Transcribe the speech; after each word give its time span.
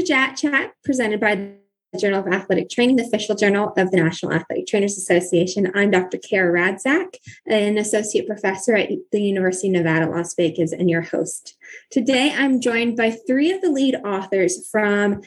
To 0.00 0.06
JAT 0.06 0.36
Chat, 0.36 0.72
presented 0.82 1.20
by 1.20 1.34
the 1.34 1.98
Journal 1.98 2.20
of 2.20 2.32
Athletic 2.32 2.70
Training, 2.70 2.96
the 2.96 3.04
official 3.04 3.34
journal 3.34 3.74
of 3.76 3.90
the 3.90 3.98
National 3.98 4.32
Athletic 4.32 4.66
Trainers 4.66 4.96
Association. 4.96 5.70
I'm 5.74 5.90
Dr. 5.90 6.16
Kara 6.16 6.50
Radzak, 6.50 7.16
an 7.46 7.76
associate 7.76 8.26
professor 8.26 8.74
at 8.74 8.88
the 9.12 9.20
University 9.20 9.68
of 9.68 9.74
Nevada, 9.74 10.08
Las 10.10 10.34
Vegas, 10.34 10.72
and 10.72 10.88
your 10.88 11.02
host. 11.02 11.54
Today, 11.90 12.32
I'm 12.34 12.62
joined 12.62 12.96
by 12.96 13.10
three 13.10 13.52
of 13.52 13.60
the 13.60 13.70
lead 13.70 13.94
authors 13.96 14.66
from 14.70 15.20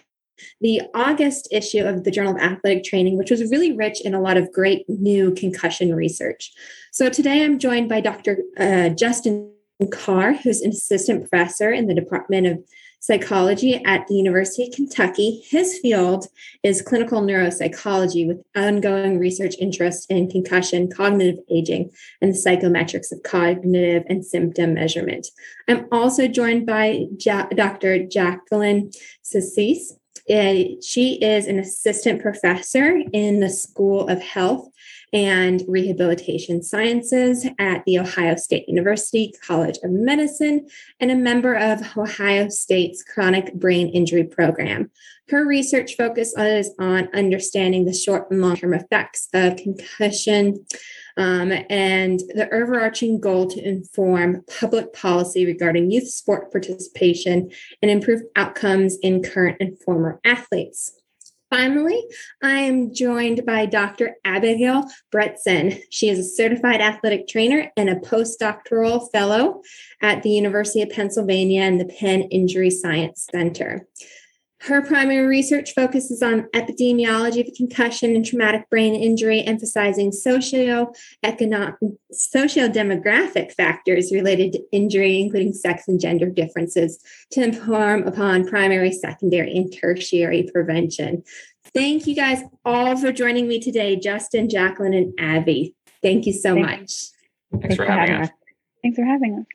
the 0.59 0.81
August 0.95 1.49
issue 1.51 1.85
of 1.85 2.03
the 2.03 2.09
Journal 2.09 2.35
of 2.35 2.41
Athletic 2.41 2.83
Training, 2.83 3.15
which 3.15 3.29
was 3.29 3.51
really 3.51 3.73
rich 3.73 4.01
in 4.01 4.15
a 4.15 4.21
lot 4.21 4.37
of 4.37 4.51
great 4.51 4.89
new 4.89 5.35
concussion 5.35 5.93
research. 5.93 6.51
So 6.91 7.09
today 7.09 7.43
I'm 7.43 7.59
joined 7.59 7.89
by 7.89 8.01
Dr. 8.01 8.39
Uh, 8.57 8.89
Justin 8.89 9.51
Karr, 9.91 10.33
who's 10.33 10.61
an 10.61 10.71
assistant 10.71 11.29
professor 11.29 11.71
in 11.71 11.85
the 11.85 11.93
Department 11.93 12.47
of 12.47 12.63
Psychology 13.03 13.83
at 13.83 14.07
the 14.07 14.15
University 14.15 14.63
of 14.63 14.73
Kentucky. 14.73 15.43
His 15.49 15.77
field 15.79 16.27
is 16.63 16.81
clinical 16.81 17.21
neuropsychology 17.21 18.25
with 18.25 18.41
ongoing 18.55 19.19
research 19.19 19.55
interest 19.59 20.09
in 20.09 20.29
concussion, 20.29 20.89
cognitive 20.89 21.43
aging, 21.51 21.91
and 22.21 22.33
the 22.33 22.37
psychometrics 22.37 23.11
of 23.11 23.21
cognitive 23.21 24.03
and 24.07 24.25
symptom 24.25 24.75
measurement. 24.75 25.27
I'm 25.67 25.85
also 25.91 26.29
joined 26.29 26.65
by 26.65 27.07
ja- 27.19 27.49
Dr. 27.53 28.05
Jacqueline 28.05 28.91
Caccese. 29.21 29.99
Uh, 30.29 30.79
she 30.81 31.15
is 31.15 31.47
an 31.47 31.59
assistant 31.59 32.21
professor 32.21 33.01
in 33.11 33.41
the 33.41 33.49
School 33.49 34.07
of 34.07 34.21
Health 34.21 34.69
and 35.13 35.63
Rehabilitation 35.67 36.63
Sciences 36.63 37.47
at 37.59 37.85
The 37.85 37.99
Ohio 37.99 38.35
State 38.35 38.67
University 38.67 39.33
College 39.45 39.77
of 39.83 39.91
Medicine 39.91 40.67
and 40.99 41.11
a 41.11 41.15
member 41.15 41.53
of 41.53 41.95
Ohio 41.95 42.49
State's 42.49 43.03
Chronic 43.03 43.53
Brain 43.53 43.89
Injury 43.89 44.23
Program. 44.23 44.89
Her 45.29 45.45
research 45.45 45.95
focuses 45.95 46.73
on 46.79 47.09
understanding 47.13 47.85
the 47.85 47.93
short 47.93 48.29
and 48.29 48.41
long 48.41 48.57
term 48.57 48.73
effects 48.73 49.29
of 49.33 49.55
concussion 49.55 50.65
um, 51.15 51.51
and 51.69 52.19
the 52.19 52.49
overarching 52.51 53.19
goal 53.19 53.47
to 53.47 53.63
inform 53.63 54.43
public 54.59 54.93
policy 54.93 55.45
regarding 55.45 55.91
youth 55.91 56.07
sport 56.07 56.51
participation 56.51 57.51
and 57.81 57.91
improve 57.91 58.23
outcomes 58.35 58.97
in 59.01 59.21
current 59.21 59.57
and 59.59 59.79
former 59.79 60.19
athletes. 60.25 60.99
Finally, 61.53 62.03
I 62.41 62.61
am 62.61 62.95
joined 62.95 63.45
by 63.45 63.67
Dr. 63.67 64.15
Abigail 64.25 64.89
Bretzin. 65.13 65.83
She 65.91 66.09
is 66.09 66.17
a 66.17 66.23
certified 66.23 66.81
athletic 66.81 67.27
trainer 67.27 67.71
and 67.77 67.91
a 67.91 67.97
postdoctoral 67.97 69.11
fellow 69.11 69.61
at 70.01 70.23
the 70.23 70.31
University 70.31 70.81
of 70.81 70.89
Pennsylvania 70.89 71.61
and 71.61 71.79
the 71.79 71.85
Penn 71.85 72.23
Injury 72.23 72.71
Science 72.71 73.27
Center. 73.31 73.85
Her 74.63 74.81
primary 74.81 75.27
research 75.27 75.73
focuses 75.73 76.23
on 76.23 76.43
epidemiology 76.53 77.45
of 77.45 77.53
concussion 77.53 78.15
and 78.15 78.25
traumatic 78.25 78.69
brain 78.69 78.95
injury, 78.95 79.41
emphasizing 79.41 80.13
socio-economic, 80.13 81.75
socio-demographic 82.13 83.51
factors 83.51 84.13
related 84.13 84.53
to 84.53 84.63
injury, 84.71 85.19
including 85.19 85.51
sex 85.51 85.89
and 85.89 85.99
gender 85.99 86.29
differences, 86.29 86.97
to 87.31 87.43
inform 87.43 88.07
upon 88.07 88.47
primary, 88.47 88.93
secondary, 88.93 89.53
and 89.53 89.75
tertiary 89.77 90.49
prevention. 90.53 91.23
Thank 91.73 92.07
you 92.07 92.15
guys 92.15 92.41
all 92.63 92.95
for 92.95 93.11
joining 93.11 93.49
me 93.49 93.59
today, 93.59 93.97
Justin, 93.97 94.49
Jacqueline, 94.49 94.93
and 94.93 95.13
Abby. 95.19 95.75
Thank 96.01 96.25
you 96.25 96.31
so 96.31 96.53
Thanks. 96.53 96.69
much. 96.69 96.77
Thanks, 96.79 97.11
Thanks 97.51 97.75
for, 97.75 97.85
for 97.85 97.91
having 97.91 98.15
us. 98.15 98.29
us. 98.29 98.35
Thanks 98.81 98.95
for 98.97 99.03
having 99.03 99.39
us. 99.39 99.45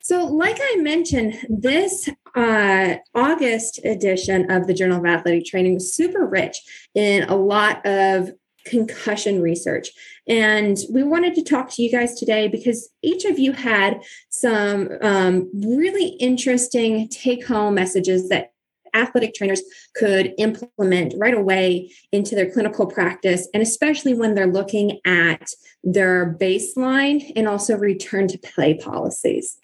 So, 0.00 0.24
like 0.26 0.58
I 0.60 0.76
mentioned, 0.76 1.46
this 1.48 2.08
uh, 2.34 2.96
August 3.14 3.80
edition 3.84 4.50
of 4.50 4.66
the 4.66 4.74
Journal 4.74 4.98
of 4.98 5.06
Athletic 5.06 5.44
Training 5.44 5.74
was 5.74 5.94
super 5.94 6.26
rich 6.26 6.60
in 6.94 7.22
a 7.24 7.36
lot 7.36 7.84
of 7.86 8.32
concussion 8.66 9.42
research. 9.42 9.90
And 10.26 10.78
we 10.90 11.02
wanted 11.02 11.34
to 11.34 11.42
talk 11.42 11.70
to 11.70 11.82
you 11.82 11.90
guys 11.90 12.18
today 12.18 12.48
because 12.48 12.88
each 13.02 13.24
of 13.24 13.38
you 13.38 13.52
had 13.52 14.02
some 14.30 14.88
um, 15.02 15.50
really 15.52 16.08
interesting 16.18 17.08
take 17.08 17.46
home 17.46 17.74
messages 17.74 18.28
that 18.30 18.52
athletic 18.94 19.34
trainers 19.34 19.60
could 19.94 20.32
implement 20.38 21.14
right 21.18 21.34
away 21.34 21.92
into 22.12 22.34
their 22.34 22.50
clinical 22.50 22.86
practice, 22.86 23.48
and 23.52 23.62
especially 23.62 24.14
when 24.14 24.34
they're 24.34 24.46
looking 24.46 25.00
at 25.04 25.50
their 25.82 26.36
baseline 26.40 27.32
and 27.36 27.48
also 27.48 27.76
return 27.76 28.28
to 28.28 28.38
play 28.38 28.74
policies. 28.74 29.58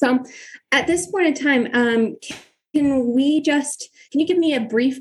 So 0.00 0.24
at 0.72 0.86
this 0.86 1.06
point 1.10 1.26
in 1.26 1.34
time, 1.34 1.68
um, 1.74 2.16
can 2.74 3.12
we 3.14 3.42
just, 3.42 3.90
can 4.10 4.20
you 4.20 4.26
give 4.26 4.38
me 4.38 4.54
a 4.54 4.60
brief 4.60 4.98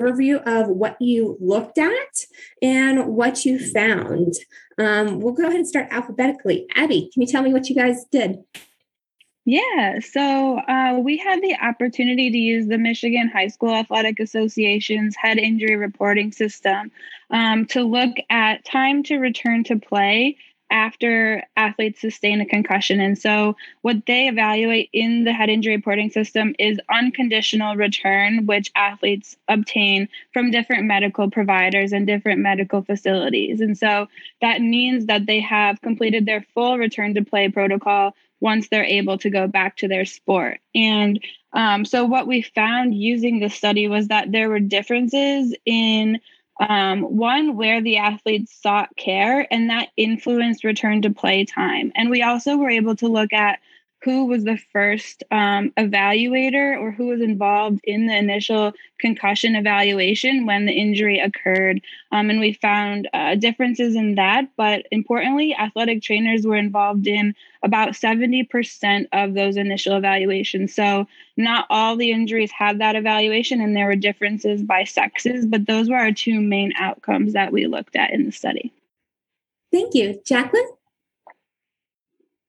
overview 0.00 0.42
of 0.46 0.68
what 0.68 0.96
you 1.00 1.38
looked 1.40 1.78
at 1.78 2.26
and 2.60 3.06
what 3.06 3.44
you 3.44 3.58
found? 3.58 4.34
Um, 4.78 5.20
we'll 5.20 5.32
go 5.32 5.44
ahead 5.44 5.56
and 5.56 5.68
start 5.68 5.88
alphabetically. 5.90 6.66
Abby, 6.74 7.10
can 7.12 7.22
you 7.22 7.28
tell 7.28 7.42
me 7.42 7.52
what 7.52 7.68
you 7.68 7.74
guys 7.74 8.04
did? 8.10 8.38
Yeah, 9.44 9.98
so 9.98 10.58
uh, 10.58 11.00
we 11.02 11.16
had 11.16 11.42
the 11.42 11.56
opportunity 11.60 12.30
to 12.30 12.38
use 12.38 12.68
the 12.68 12.78
Michigan 12.78 13.28
High 13.28 13.48
School 13.48 13.74
Athletic 13.74 14.20
Association's 14.20 15.16
head 15.16 15.38
injury 15.38 15.74
reporting 15.74 16.30
system 16.30 16.92
um, 17.30 17.66
to 17.66 17.82
look 17.82 18.14
at 18.30 18.64
time 18.64 19.02
to 19.04 19.16
return 19.16 19.64
to 19.64 19.80
play 19.80 20.36
after 20.72 21.44
athletes 21.54 22.00
sustain 22.00 22.40
a 22.40 22.46
concussion. 22.46 22.98
And 22.98 23.16
so, 23.16 23.56
what 23.82 24.06
they 24.06 24.26
evaluate 24.26 24.88
in 24.92 25.24
the 25.24 25.32
head 25.32 25.50
injury 25.50 25.76
reporting 25.76 26.10
system 26.10 26.54
is 26.58 26.80
unconditional 26.88 27.76
return, 27.76 28.46
which 28.46 28.72
athletes 28.74 29.36
obtain 29.46 30.08
from 30.32 30.50
different 30.50 30.84
medical 30.84 31.30
providers 31.30 31.92
and 31.92 32.06
different 32.06 32.40
medical 32.40 32.82
facilities. 32.82 33.60
And 33.60 33.76
so, 33.78 34.08
that 34.40 34.60
means 34.60 35.06
that 35.06 35.26
they 35.26 35.40
have 35.40 35.80
completed 35.82 36.26
their 36.26 36.44
full 36.54 36.78
return 36.78 37.14
to 37.14 37.24
play 37.24 37.48
protocol 37.50 38.16
once 38.40 38.68
they're 38.68 38.84
able 38.84 39.18
to 39.18 39.30
go 39.30 39.46
back 39.46 39.76
to 39.76 39.88
their 39.88 40.04
sport. 40.04 40.58
And 40.74 41.22
um, 41.52 41.84
so, 41.84 42.06
what 42.06 42.26
we 42.26 42.40
found 42.42 42.94
using 42.94 43.40
the 43.40 43.50
study 43.50 43.88
was 43.88 44.08
that 44.08 44.32
there 44.32 44.48
were 44.48 44.58
differences 44.58 45.54
in 45.66 46.18
um, 46.60 47.02
one, 47.02 47.56
where 47.56 47.82
the 47.82 47.98
athletes 47.98 48.54
sought 48.60 48.94
care, 48.96 49.46
and 49.50 49.70
that 49.70 49.88
influenced 49.96 50.64
return 50.64 51.02
to 51.02 51.10
play 51.10 51.44
time. 51.44 51.92
And 51.94 52.10
we 52.10 52.22
also 52.22 52.56
were 52.56 52.70
able 52.70 52.96
to 52.96 53.08
look 53.08 53.32
at 53.32 53.58
who 54.02 54.26
was 54.26 54.44
the 54.44 54.58
first 54.72 55.22
um, 55.30 55.70
evaluator 55.78 56.78
or 56.78 56.90
who 56.90 57.06
was 57.06 57.20
involved 57.20 57.80
in 57.84 58.06
the 58.06 58.16
initial 58.16 58.72
concussion 58.98 59.54
evaluation 59.54 60.44
when 60.44 60.66
the 60.66 60.72
injury 60.72 61.20
occurred. 61.20 61.80
Um, 62.10 62.28
and 62.28 62.40
we 62.40 62.54
found 62.54 63.08
uh, 63.14 63.36
differences 63.36 63.94
in 63.94 64.16
that. 64.16 64.48
But 64.56 64.86
importantly, 64.90 65.54
athletic 65.54 66.02
trainers 66.02 66.44
were 66.44 66.56
involved 66.56 67.06
in 67.06 67.34
about 67.62 67.90
70% 67.90 69.06
of 69.12 69.34
those 69.34 69.56
initial 69.56 69.96
evaluations. 69.96 70.74
So 70.74 71.06
not 71.36 71.66
all 71.70 71.96
the 71.96 72.10
injuries 72.10 72.50
had 72.50 72.80
that 72.80 72.96
evaluation, 72.96 73.60
and 73.60 73.76
there 73.76 73.86
were 73.86 73.96
differences 73.96 74.62
by 74.62 74.84
sexes, 74.84 75.46
but 75.46 75.66
those 75.66 75.88
were 75.88 75.96
our 75.96 76.12
two 76.12 76.40
main 76.40 76.72
outcomes 76.76 77.34
that 77.34 77.52
we 77.52 77.66
looked 77.66 77.94
at 77.94 78.10
in 78.10 78.26
the 78.26 78.32
study. 78.32 78.72
Thank 79.70 79.94
you. 79.94 80.20
Jacqueline? 80.26 80.66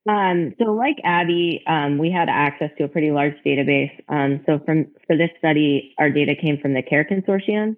Um, 0.07 0.53
so, 0.59 0.73
like 0.73 0.97
Abby, 1.03 1.63
um, 1.65 1.97
we 1.97 2.11
had 2.11 2.27
access 2.27 2.71
to 2.77 2.83
a 2.83 2.87
pretty 2.89 3.11
large 3.11 3.35
database. 3.45 3.91
Um, 4.09 4.41
so, 4.45 4.59
from 4.65 4.87
for 5.07 5.15
this 5.15 5.29
study, 5.37 5.93
our 5.97 6.09
data 6.09 6.35
came 6.35 6.57
from 6.59 6.73
the 6.73 6.81
CARE 6.81 7.05
Consortium. 7.05 7.77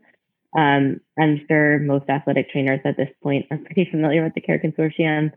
Um, 0.57 1.01
I'm 1.19 1.45
sure 1.47 1.79
most 1.79 2.09
athletic 2.09 2.50
trainers 2.50 2.79
at 2.85 2.97
this 2.97 3.09
point 3.21 3.45
are 3.51 3.57
pretty 3.57 3.88
familiar 3.91 4.23
with 4.23 4.33
the 4.33 4.41
CARE 4.41 4.59
Consortium. 4.59 5.31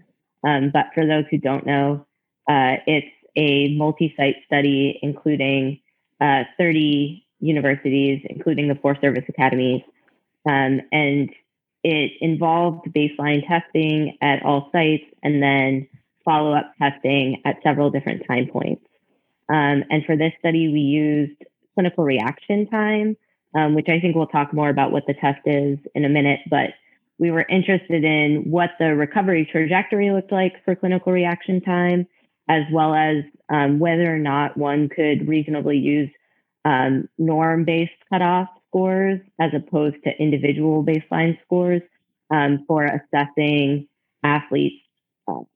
Um, 0.47 0.71
but 0.73 0.87
for 0.95 1.05
those 1.07 1.25
who 1.31 1.39
don't 1.39 1.67
know, 1.67 2.07
uh, 2.49 2.77
it's 2.87 3.13
a 3.37 3.77
multi-site 3.77 4.37
study 4.47 4.99
including 5.03 5.81
uh, 6.21 6.45
30 6.57 7.27
universities, 7.41 8.25
including 8.31 8.69
the 8.69 8.75
four 8.77 8.97
service 9.01 9.25
academies, 9.29 9.83
um, 10.49 10.81
and 10.91 11.31
it 11.85 12.13
involved 12.21 12.89
baseline 12.95 13.47
testing 13.47 14.17
at 14.21 14.43
all 14.43 14.71
sites 14.73 15.05
and 15.23 15.43
then 15.43 15.87
follow 16.29 16.53
up 16.53 16.75
testing 16.79 17.41
at 17.47 17.57
several 17.63 17.91
different 17.91 18.23
time 18.29 18.49
points. 18.53 18.85
Um, 19.49 19.83
and 19.89 20.05
for 20.05 20.15
this 20.15 20.33
study, 20.39 20.69
we 20.69 20.81
used 20.81 21.43
clinical 21.75 22.05
reaction 22.05 22.69
time, 22.69 23.17
um, 23.57 23.75
which 23.75 23.89
I 23.89 23.99
think 23.99 24.15
we'll 24.15 24.27
talk 24.27 24.53
more 24.53 24.69
about 24.69 24.93
what 24.93 25.05
the 25.07 25.15
test 25.15 25.41
is 25.47 25.79
in 25.95 26.05
a 26.05 26.09
minute. 26.11 26.41
But 26.51 26.75
we 27.19 27.31
were 27.31 27.47
interested 27.49 28.05
in 28.05 28.43
what 28.51 28.71
the 28.79 28.95
recovery 28.95 29.49
trajectory 29.51 30.11
looked 30.11 30.31
like 30.31 30.63
for 30.67 30.77
clinical 30.77 31.13
reaction 31.13 31.63
time, 31.63 32.07
as 32.47 32.65
well 32.71 32.95
as 32.95 33.25
um, 33.49 33.79
whether 33.79 34.15
or 34.15 34.19
not 34.19 34.55
one 34.59 34.91
could 34.91 35.27
reasonably 35.27 35.79
use 35.79 36.11
um, 36.67 37.09
norm 37.17 37.65
based 37.65 37.93
cutoff 38.13 38.49
scores 38.69 39.19
as 39.41 39.51
opposed 39.55 39.97
to 40.05 40.11
individual 40.21 40.85
baseline 40.85 41.39
scores 41.43 41.81
um, 42.31 42.67
for 42.69 42.85
assessing 42.85 43.89
athletes 44.23 44.85
um, 45.27 45.47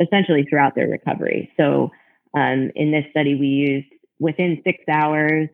essentially 0.00 0.44
throughout 0.48 0.74
their 0.74 0.88
recovery. 0.88 1.50
So 1.56 1.90
um, 2.36 2.70
in 2.74 2.92
this 2.92 3.04
study, 3.10 3.34
we 3.34 3.46
used 3.46 3.88
within 4.18 4.60
six 4.64 4.78
hours 4.88 5.48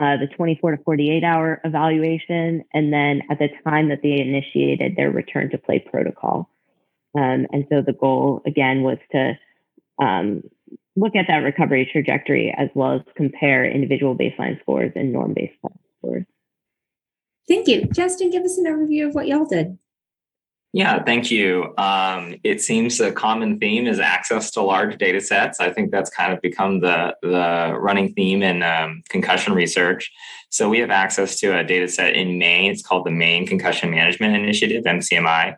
uh, 0.00 0.16
the 0.16 0.26
24 0.36 0.76
to 0.76 0.82
48 0.84 1.22
hour 1.22 1.60
evaluation, 1.64 2.64
and 2.72 2.92
then 2.92 3.20
at 3.30 3.38
the 3.38 3.48
time 3.62 3.90
that 3.90 4.00
they 4.02 4.18
initiated 4.18 4.96
their 4.96 5.10
return 5.10 5.50
to 5.50 5.58
play 5.58 5.78
protocol. 5.78 6.48
Um, 7.14 7.46
and 7.52 7.66
so 7.70 7.82
the 7.82 7.92
goal 7.92 8.40
again 8.46 8.82
was 8.82 8.96
to 9.12 9.34
um, 10.02 10.42
look 10.96 11.14
at 11.14 11.26
that 11.28 11.38
recovery 11.38 11.88
trajectory 11.90 12.54
as 12.56 12.68
well 12.74 12.94
as 12.94 13.00
compare 13.16 13.70
individual 13.70 14.16
baseline 14.16 14.58
scores 14.60 14.92
and 14.94 15.12
norm 15.12 15.34
based 15.34 15.58
scores. 15.98 16.24
Thank 17.48 17.68
you. 17.68 17.84
Justin, 17.92 18.30
give 18.30 18.44
us 18.44 18.56
an 18.56 18.64
overview 18.64 19.08
of 19.08 19.14
what 19.14 19.26
y'all 19.26 19.44
did. 19.44 19.76
Yeah, 20.74 21.02
thank 21.02 21.30
you. 21.30 21.74
Um, 21.76 22.36
it 22.42 22.62
seems 22.62 22.98
a 22.98 23.12
common 23.12 23.58
theme 23.58 23.86
is 23.86 24.00
access 24.00 24.50
to 24.52 24.62
large 24.62 24.96
data 24.96 25.20
sets. 25.20 25.60
I 25.60 25.70
think 25.70 25.90
that's 25.90 26.08
kind 26.08 26.32
of 26.32 26.40
become 26.40 26.80
the, 26.80 27.14
the 27.20 27.76
running 27.78 28.14
theme 28.14 28.42
in 28.42 28.62
um, 28.62 29.02
concussion 29.10 29.52
research. 29.52 30.10
So 30.48 30.70
we 30.70 30.78
have 30.78 30.90
access 30.90 31.38
to 31.40 31.58
a 31.58 31.62
data 31.62 31.88
set 31.88 32.14
in 32.14 32.38
Maine. 32.38 32.70
It's 32.70 32.82
called 32.82 33.04
the 33.04 33.10
Maine 33.10 33.46
Concussion 33.46 33.90
Management 33.90 34.34
Initiative, 34.34 34.84
MCMI. 34.84 35.56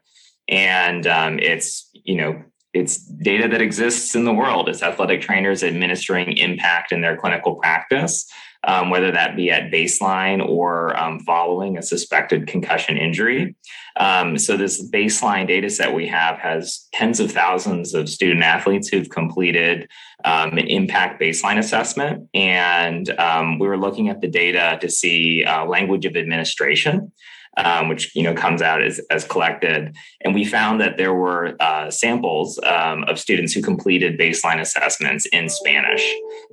And 0.48 1.06
um, 1.06 1.38
it's, 1.38 1.88
you 1.92 2.16
know, 2.16 2.42
it's 2.72 2.98
data 2.98 3.46
that 3.46 3.62
exists 3.62 4.16
in 4.16 4.24
the 4.24 4.34
world. 4.34 4.68
It's 4.68 4.82
athletic 4.82 5.20
trainers 5.20 5.62
administering 5.62 6.36
impact 6.38 6.90
in 6.90 7.02
their 7.02 7.16
clinical 7.16 7.54
practice 7.54 8.28
um, 8.66 8.90
whether 8.90 9.10
that 9.12 9.36
be 9.36 9.50
at 9.50 9.70
baseline 9.70 10.46
or 10.46 10.98
um, 10.98 11.20
following 11.20 11.76
a 11.76 11.82
suspected 11.82 12.46
concussion 12.46 12.96
injury. 12.96 13.54
Um, 13.96 14.38
so, 14.38 14.56
this 14.56 14.82
baseline 14.90 15.46
data 15.46 15.70
set 15.70 15.94
we 15.94 16.06
have 16.08 16.38
has 16.38 16.88
tens 16.92 17.20
of 17.20 17.30
thousands 17.30 17.94
of 17.94 18.08
student 18.08 18.42
athletes 18.42 18.88
who've 18.88 19.08
completed 19.08 19.88
um, 20.24 20.52
an 20.52 20.66
impact 20.66 21.20
baseline 21.20 21.58
assessment. 21.58 22.28
And 22.34 23.08
um, 23.18 23.58
we 23.58 23.68
were 23.68 23.78
looking 23.78 24.08
at 24.08 24.20
the 24.20 24.28
data 24.28 24.78
to 24.80 24.90
see 24.90 25.44
uh, 25.44 25.64
language 25.66 26.06
of 26.06 26.16
administration 26.16 27.12
um, 27.56 27.88
which 27.88 28.14
you 28.14 28.22
know 28.22 28.34
comes 28.34 28.62
out 28.62 28.82
as, 28.82 29.00
as 29.10 29.24
collected. 29.24 29.94
And 30.22 30.34
we 30.34 30.44
found 30.44 30.80
that 30.80 30.96
there 30.96 31.14
were 31.14 31.56
uh, 31.60 31.90
samples 31.90 32.58
um, 32.64 33.04
of 33.04 33.18
students 33.18 33.52
who 33.52 33.62
completed 33.62 34.18
baseline 34.18 34.60
assessments 34.60 35.26
in 35.26 35.48
Spanish, 35.48 36.04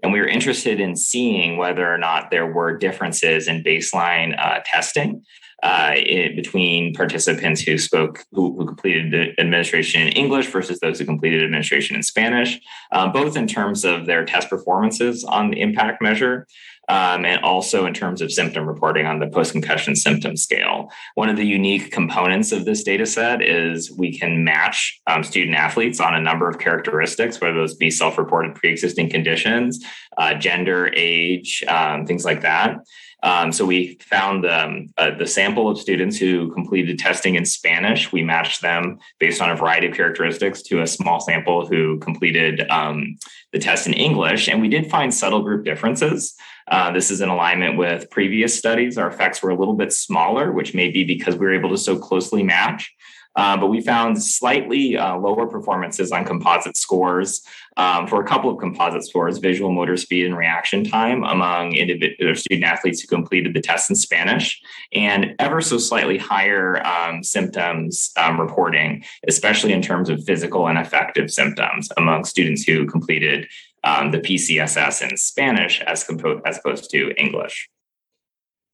and 0.03 0.12
we 0.12 0.19
were 0.19 0.27
interested 0.27 0.80
in 0.80 0.95
seeing 0.95 1.57
whether 1.57 1.92
or 1.92 1.98
not 1.98 2.31
there 2.31 2.51
were 2.51 2.77
differences 2.77 3.48
in 3.48 3.63
baseline 3.63 4.38
uh, 4.38 4.59
testing. 4.65 5.24
Uh, 5.63 5.92
it, 5.95 6.36
between 6.36 6.92
participants 6.92 7.62
who 7.62 7.77
spoke, 7.77 8.25
who, 8.31 8.57
who, 8.57 8.65
completed 8.65 9.12
the 9.12 9.39
administration 9.39 10.01
in 10.01 10.07
English 10.13 10.47
versus 10.47 10.80
those 10.80 10.97
who 10.97 11.06
completed 11.06 11.44
administration 11.44 11.95
in 11.95 12.01
Spanish, 12.01 12.59
um, 12.92 13.12
both 13.12 13.38
in 13.38 13.45
terms 13.45 13.86
of 13.86 14.07
their 14.07 14.25
test 14.25 14.50
performances 14.50 15.24
on 15.24 15.51
the 15.51 15.62
impact 15.62 16.01
measure, 16.01 16.47
um, 16.89 17.25
and 17.25 17.44
also 17.44 17.86
in 17.86 17.94
terms 17.94 18.22
of 18.22 18.31
symptom 18.31 18.68
reporting 18.68 19.06
on 19.06 19.19
the 19.19 19.28
post 19.28 19.51
concussion 19.51 19.95
symptom 19.95 20.36
scale. 20.36 20.89
One 21.16 21.30
of 21.30 21.38
the 21.38 21.45
unique 21.45 21.92
components 21.92 22.51
of 22.51 22.66
this 22.66 22.83
data 22.83 23.06
set 23.06 23.42
is 23.42 23.92
we 23.92 24.18
can 24.18 24.44
match 24.44 25.00
um, 25.07 25.24
student 25.24 25.56
athletes 25.56 26.00
on 26.00 26.16
a 26.16 26.22
number 26.22 26.50
of 26.50 26.60
characteristics, 26.60 27.39
whether 27.39 27.56
those 27.56 27.75
be 27.75 27.92
self 27.92 28.18
reported 28.18 28.56
pre 28.56 28.72
existing 28.72 29.10
conditions, 29.10 29.83
uh, 30.18 30.33
gender, 30.33 30.92
age, 30.95 31.63
um, 31.68 32.06
things 32.06 32.25
like 32.25 32.42
that. 32.42 32.78
Um, 33.24 33.51
so 33.51 33.66
we 33.66 34.00
found 34.01 34.45
um, 34.48 34.88
uh, 34.98 35.12
the 35.12 35.28
sample 35.28 35.69
of 35.69 35.78
students 35.78 36.18
who 36.18 36.51
completed 36.54 36.98
testing 36.98 37.36
in 37.36 37.45
Spanish. 37.45 38.12
We 38.12 38.24
matched 38.24 38.62
them 38.62 38.98
based 39.19 39.42
on 39.42 39.51
a 39.51 39.56
variety 39.56 39.88
of 39.88 39.95
characteristics 39.95 40.62
to 40.63 40.81
a 40.81 40.88
small 40.88 41.19
sample 41.19 41.68
who 41.68 42.00
completed 42.00 42.68
um, 42.69 43.18
the 43.51 43.60
test 43.60 43.86
in 43.86 43.94
English, 43.94 44.48
and 44.48 44.60
we 44.62 44.69
did 44.69 44.89
find 44.89 45.13
subtle 45.13 45.44
group 45.44 45.66
differences. 45.66 46.36
Uh, 46.68 46.92
this 46.92 47.12
is 47.12 47.22
in 47.22 47.30
alignment 47.30 47.78
with 47.78 48.10
previous 48.10 48.58
studies. 48.58 48.98
Our 48.98 49.08
effects 49.08 49.42
were 49.42 49.50
a 49.50 49.56
little 49.56 49.75
bit 49.75 49.94
smaller, 49.94 50.52
which 50.52 50.74
may 50.74 50.90
be 50.90 51.04
because 51.04 51.36
we 51.36 51.46
were 51.46 51.56
able 51.56 51.69
to 51.69 51.78
so 51.78 51.98
closely 51.98 52.44
match. 52.44 52.94
Uh, 53.36 53.56
but 53.56 53.68
we 53.68 53.80
found 53.80 54.22
slightly 54.22 54.98
uh, 54.98 55.18
lower 55.18 55.48
performances 55.48 56.12
on 56.12 56.25
composite 56.25 56.75
scores 56.75 57.42
um, 57.78 58.06
for 58.06 58.22
a 58.22 58.28
couple 58.28 58.50
of 58.50 58.58
composite 58.60 59.06
scores, 59.06 59.38
visual 59.38 59.72
motor 59.72 59.96
speed 59.96 60.25
and 60.25 60.38
reaction 60.38 60.84
time 60.84 61.24
among 61.24 61.74
individual 61.74 62.36
student 62.36 62.66
athletes 62.66 63.00
who 63.02 63.07
completed 63.07 63.54
the 63.54 63.62
test 63.62 63.90
in 63.90 63.96
Spanish, 63.96 64.62
and 64.92 65.34
ever 65.40 65.62
so 65.62 65.78
slightly 65.78 66.18
higher 66.18 66.86
um, 66.86 67.24
symptoms 67.24 68.12
um, 68.18 68.40
reporting, 68.40 69.04
especially 69.28 69.72
in 69.72 69.81
terms 69.81 70.10
of 70.10 70.24
physical 70.25 70.68
and 70.68 70.78
affective 70.78 71.31
symptoms 71.31 71.88
among 71.96 72.25
students 72.25 72.64
who 72.64 72.86
completed 72.86 73.48
um, 73.83 74.12
the 74.12 74.19
PCSS 74.19 75.10
in 75.10 75.18
Spanish 75.18 75.81
as, 75.81 76.04
compo- 76.04 76.42
as 76.45 76.57
opposed 76.57 76.89
to 76.92 77.13
English. 77.18 77.69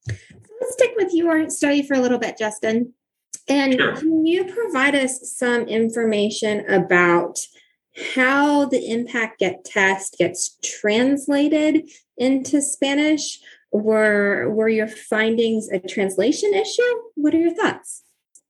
Let's 0.07 0.73
stick 0.73 0.91
with 0.95 1.13
your 1.13 1.49
study 1.49 1.85
for 1.85 1.93
a 1.93 1.99
little 1.99 2.19
bit, 2.19 2.37
Justin. 2.37 2.93
And 3.49 3.73
sure. 3.73 3.95
can 3.95 4.25
you 4.25 4.45
provide 4.45 4.95
us 4.95 5.33
some 5.37 5.63
information 5.63 6.69
about 6.69 7.39
how 8.15 8.65
the 8.65 8.91
impact 8.91 9.39
get 9.39 9.63
test 9.63 10.17
gets 10.17 10.57
translated 10.63 11.89
into 12.17 12.61
Spanish? 12.61 13.39
Were 13.71 14.49
were 14.49 14.69
your 14.69 14.87
findings 14.87 15.69
a 15.69 15.79
translation 15.79 16.53
issue? 16.53 16.81
What 17.15 17.33
are 17.33 17.39
your 17.39 17.53
thoughts? 17.53 18.03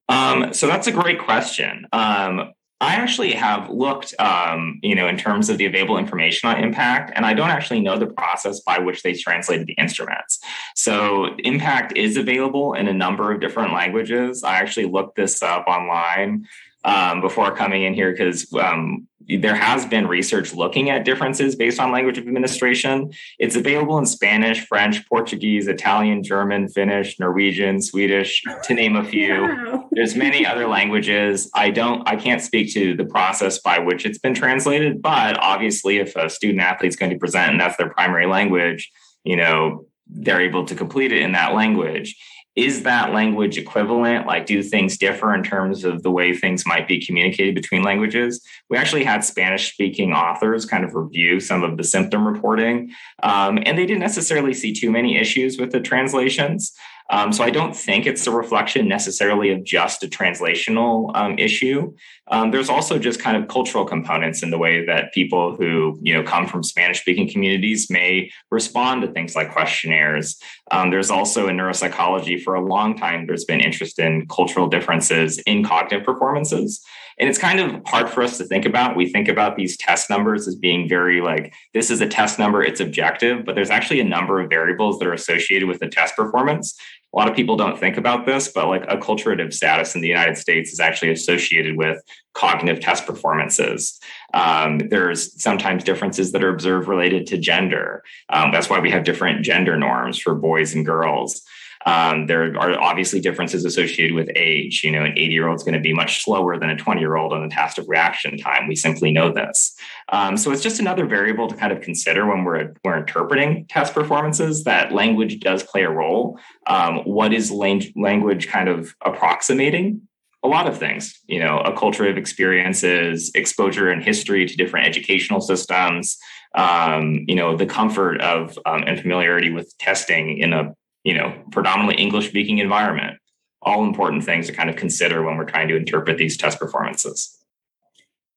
Um, 0.10 0.54
so 0.54 0.68
that's 0.68 0.88
a 0.88 0.92
great 0.92 1.20
question. 1.20 1.88
Um, 1.92 2.54
I 2.80 2.96
actually 2.96 3.34
have 3.34 3.70
looked, 3.72 4.14
um, 4.20 4.80
you 4.84 4.94
know, 4.94 5.08
in 5.08 5.18
terms 5.18 5.50
of 5.50 5.58
the 5.58 5.66
available 5.66 5.98
information 5.98 6.48
on 6.50 6.64
impact, 6.64 7.12
and 7.16 7.26
I 7.26 7.34
don't 7.34 7.50
actually 7.50 7.80
know 7.80 7.98
the 7.98 8.06
process 8.06 8.60
by 8.60 8.78
which 8.78 9.02
they 9.02 9.14
translated 9.14 9.66
the 9.66 9.74
instruments. 9.74 10.40
So 10.76 11.36
impact 11.40 11.98
is 11.98 12.18
available 12.18 12.74
in 12.74 12.88
a 12.88 12.94
number 12.94 13.32
of 13.32 13.42
different 13.42 13.74
languages. 13.74 14.44
I 14.44 14.58
actually 14.58 14.86
looked 14.86 15.16
this 15.16 15.42
up 15.42 15.66
online 15.68 16.46
um, 16.84 17.22
before 17.22 17.56
coming 17.56 17.84
in 17.84 17.96
here 17.96 18.12
because 18.12 18.54
um, 18.54 19.08
there 19.28 19.56
has 19.56 19.86
been 19.86 20.08
research 20.08 20.54
looking 20.54 20.90
at 20.90 21.04
differences 21.04 21.56
based 21.56 21.80
on 21.80 21.92
language 21.92 22.18
of 22.18 22.28
administration. 22.28 23.12
It's 23.40 23.56
available 23.56 23.98
in 23.98 24.06
Spanish, 24.06 24.66
French, 24.66 25.08
Portuguese, 25.10 25.68
Italian, 25.68 26.24
German, 26.24 26.70
Finnish, 26.70 27.20
Norwegian, 27.20 27.82
Swedish, 27.82 28.42
to 28.64 28.74
name 28.74 28.96
a 28.96 29.04
few. 29.04 29.42
Wow. 29.42 29.90
There's 29.92 30.16
many 30.16 30.46
other 30.46 30.68
languages. 30.78 31.50
I 31.54 31.72
don't, 31.72 32.08
I 32.08 32.16
can't 32.16 32.42
speak 32.42 32.74
to 32.74 32.96
the 32.96 33.06
process 33.06 33.60
by 33.60 33.80
which 33.80 34.06
it's 34.06 34.20
been 34.20 34.34
translated, 34.34 35.02
but 35.02 35.38
obviously, 35.40 35.98
if 35.98 36.16
a 36.16 36.30
student 36.30 36.62
athlete's 36.62 36.96
going 36.96 37.12
to 37.12 37.18
present 37.18 37.52
and 37.52 37.60
that's 37.60 37.78
their 37.78 37.90
primary 37.90 38.28
language, 38.28 38.90
you 39.24 39.36
know, 39.36 39.86
they're 40.10 40.42
able 40.42 40.64
to 40.66 40.76
complete 40.76 41.12
it 41.12 41.22
in 41.22 41.34
that 41.34 41.54
language 41.54 42.16
is 42.58 42.82
that 42.82 43.14
language 43.14 43.60
equivalent? 43.60 44.26
Like, 44.26 44.48
do 44.48 44.64
things 44.64 44.98
differ 44.98 45.36
in 45.36 45.44
terms 45.44 45.86
of 45.86 46.02
the 46.02 46.10
way 46.10 46.34
things 46.34 46.66
might 46.66 46.88
be 46.88 47.00
communicated 47.00 47.54
between 47.54 47.84
languages? 47.84 48.44
We 48.68 48.78
actually 48.78 49.04
had 49.04 49.24
Spanish 49.24 49.72
speaking 49.72 50.12
authors 50.12 50.66
kind 50.66 50.84
of 50.84 50.96
review 50.96 51.40
some 51.40 51.64
of 51.64 51.78
the 51.78 51.84
symptom 51.84 52.28
reporting, 52.28 52.92
um, 53.22 53.60
and 53.64 53.78
they 53.78 53.86
didn't 53.86 54.00
necessarily 54.00 54.56
see 54.56 54.74
too 54.74 54.90
many 54.90 55.18
issues 55.18 55.60
with 55.60 55.72
the 55.72 55.80
translations. 55.80 56.74
Um, 57.10 57.32
so 57.32 57.44
I 57.44 57.50
don't 57.50 57.76
think 57.76 58.06
it's 58.06 58.28
a 58.28 58.32
reflection 58.32 58.88
necessarily 58.88 59.52
of 59.52 59.64
just 59.64 60.04
a 60.04 60.08
translational 60.08 61.16
um, 61.16 61.38
issue. 61.40 61.94
Um, 62.30 62.52
there's 62.52 62.70
also 62.70 63.00
just 63.00 63.22
kind 63.22 63.38
of 63.38 63.48
cultural 63.48 63.86
components 63.86 64.44
in 64.44 64.50
the 64.50 64.58
way 64.58 64.86
that 64.86 65.14
people 65.14 65.56
who 65.56 65.98
you 66.02 66.14
know 66.14 66.24
come 66.24 66.48
from 66.48 66.64
Spanish 66.64 67.00
speaking 67.00 67.30
communities 67.30 67.90
may 67.90 68.30
respond 68.52 69.02
to 69.04 69.08
things 69.08 69.36
like 69.36 69.52
questionnaires. 69.52 70.38
Um, 70.72 70.90
there's 70.90 71.10
also 71.10 71.48
in 71.48 71.58
neuropsychology 71.58 72.42
for 72.42 72.56
a 72.56 72.62
long 72.62 72.98
time 72.98 73.26
there's 73.26 73.46
been 73.46 73.62
interest 73.62 74.00
in 74.00 74.28
cultural 74.28 74.68
differences 74.68 75.40
in 75.40 75.64
cognitive 75.64 76.06
performances. 76.06 76.82
And 77.20 77.28
it's 77.28 77.40
kind 77.40 77.60
of 77.60 77.82
hard 77.88 78.10
for 78.10 78.22
us 78.22 78.38
to 78.38 78.44
think 78.44 78.66
about. 78.66 78.96
We 78.96 79.10
think 79.10 79.28
about 79.28 79.56
these 79.56 79.76
test 79.76 80.10
numbers 80.10 80.48
as 80.48 80.56
being 80.56 80.88
very 80.88 81.20
like, 81.20 81.52
this 81.74 81.90
is 81.90 82.00
a 82.00 82.08
test 82.08 82.38
number, 82.38 82.62
it's 82.62 82.80
objective, 82.80 83.44
but 83.44 83.56
there's 83.56 83.72
actually 83.72 84.00
a 84.02 84.06
number 84.06 84.40
of 84.40 84.50
variables 84.50 85.00
that 85.00 85.08
are 85.08 85.14
associated 85.14 85.68
with 85.68 85.80
the 85.80 85.88
test 85.88 86.16
performance. 86.16 86.78
A 87.14 87.18
lot 87.18 87.30
of 87.30 87.36
people 87.36 87.56
don't 87.56 87.80
think 87.80 87.98
about 87.98 88.26
this, 88.26 88.50
but 88.50 88.68
like 88.68 88.86
acculturative 88.88 89.54
status 89.54 89.96
in 89.96 90.02
the 90.02 90.08
United 90.08 90.38
States 90.38 90.72
is 90.72 90.80
actually 90.80 91.12
associated 91.12 91.78
with 91.78 92.02
cognitive 92.34 92.82
test 92.82 93.06
performances. 93.06 94.00
Um, 94.34 94.78
there's 94.78 95.42
sometimes 95.42 95.84
differences 95.84 96.32
that 96.34 96.44
are 96.44 96.54
observed 96.54 96.88
related 96.88 97.26
to 97.28 97.38
gender. 97.38 98.04
Um, 98.30 98.52
that's 98.52 98.70
why 98.70 98.80
we 98.80 98.92
have 98.92 99.04
different 99.04 99.44
gender 99.44 99.78
norms 99.78 100.20
for 100.20 100.36
boys 100.36 100.76
and 100.76 100.86
girls. 100.86 101.42
Um, 101.88 102.28
there 102.28 102.54
are 102.58 102.78
obviously 102.78 103.22
differences 103.22 103.64
associated 103.64 104.14
with 104.14 104.30
age. 104.36 104.84
You 104.84 104.92
know, 104.92 105.06
an 105.06 105.14
80 105.14 105.34
year 105.34 105.48
old 105.48 105.56
is 105.56 105.64
going 105.64 105.74
to 105.74 105.80
be 105.80 105.94
much 105.94 106.22
slower 106.22 106.60
than 106.60 106.70
a 106.70 106.76
20 106.76 107.00
year 107.00 107.16
old 107.16 107.32
on 107.32 107.42
the 107.42 107.48
task 107.48 107.78
of 107.78 107.88
reaction 107.88 108.38
time. 108.38 108.68
We 108.68 108.76
simply 108.76 109.10
know 109.10 109.32
this. 109.32 109.74
Um, 110.10 110.36
so 110.36 110.52
it's 110.52 110.62
just 110.62 110.82
another 110.82 111.06
variable 111.06 111.48
to 111.48 111.56
kind 111.56 111.72
of 111.72 111.80
consider 111.80 112.28
when 112.28 112.44
we're 112.44 112.74
we're 112.84 112.98
interpreting 112.98 113.66
test 113.68 113.94
performances. 113.94 114.66
That 114.66 114.92
language 114.92 115.40
does 115.40 115.64
play 115.64 115.84
a 115.84 115.90
role. 115.90 116.38
Um, 116.68 116.98
what 117.06 117.32
is 117.34 117.52
lang- 117.52 117.94
language 117.96 118.50
kind 118.50 118.68
of 118.68 118.94
approximating? 119.06 120.02
a 120.44 120.48
lot 120.48 120.68
of 120.68 120.78
things, 120.78 121.20
you 121.28 121.40
know, 121.40 121.58
a 121.58 121.76
culture 121.76 122.08
of 122.08 122.16
experiences, 122.16 123.32
exposure 123.34 123.90
and 123.90 124.04
history 124.04 124.46
to 124.46 124.56
different 124.56 124.86
educational 124.86 125.42
systems, 125.42 126.18
um, 126.54 127.26
you 127.28 127.36
know, 127.36 127.58
the 127.58 127.66
comfort 127.66 128.22
of 128.22 128.58
um, 128.66 128.84
and 128.86 129.02
familiarity 129.02 129.52
with 129.52 129.76
testing 129.80 130.38
in 130.38 130.54
a 130.54 130.74
you 131.08 131.14
know 131.14 131.34
predominantly 131.52 131.96
English 131.96 132.28
speaking 132.28 132.58
environment. 132.58 133.18
All 133.62 133.84
important 133.86 134.24
things 134.26 134.48
to 134.48 134.54
kind 134.54 134.70
of 134.70 134.76
consider 134.76 135.24
when 135.24 135.38
we're 135.38 135.46
trying 135.46 135.70
to 135.70 135.76
interpret 135.76 136.18
these 136.18 136.38
test 136.38 136.60
performances. 136.60 137.38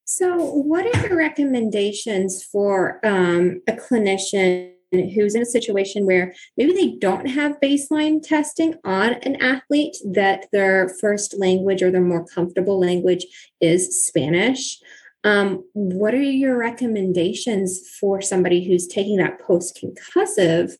So, 0.04 0.36
what 0.36 0.86
are 0.86 1.08
your 1.08 1.18
recommendations 1.18 2.44
for 2.44 3.00
um, 3.04 3.60
a 3.68 3.72
clinician 3.72 4.72
who's 4.92 5.34
in 5.34 5.42
a 5.42 5.46
situation 5.46 6.06
where 6.06 6.32
maybe 6.56 6.72
they 6.72 6.96
don't 6.98 7.26
have 7.26 7.60
baseline 7.60 8.22
testing 8.22 8.74
on 8.84 9.14
an 9.22 9.36
athlete 9.42 9.96
that 10.04 10.46
their 10.52 10.92
first 11.00 11.38
language 11.38 11.82
or 11.82 11.90
their 11.90 12.00
more 12.00 12.24
comfortable 12.24 12.80
language 12.80 13.26
is 13.60 14.04
Spanish? 14.04 14.80
Um, 15.22 15.64
what 15.74 16.14
are 16.14 16.22
your 16.22 16.56
recommendations 16.56 17.80
for 18.00 18.22
somebody 18.22 18.64
who's 18.64 18.86
taking 18.86 19.18
that 19.18 19.40
post 19.40 19.78
concussive 19.80 20.72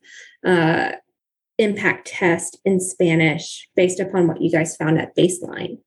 uh, 0.45 0.93
impact 1.61 2.09
test 2.09 2.59
in 2.65 2.81
Spanish 2.81 3.69
based 3.77 4.01
upon 4.01 4.27
what 4.27 4.41
you 4.41 4.51
guys 4.51 4.77
found 4.77 4.99
at 4.99 5.17
baseline? 5.17 5.79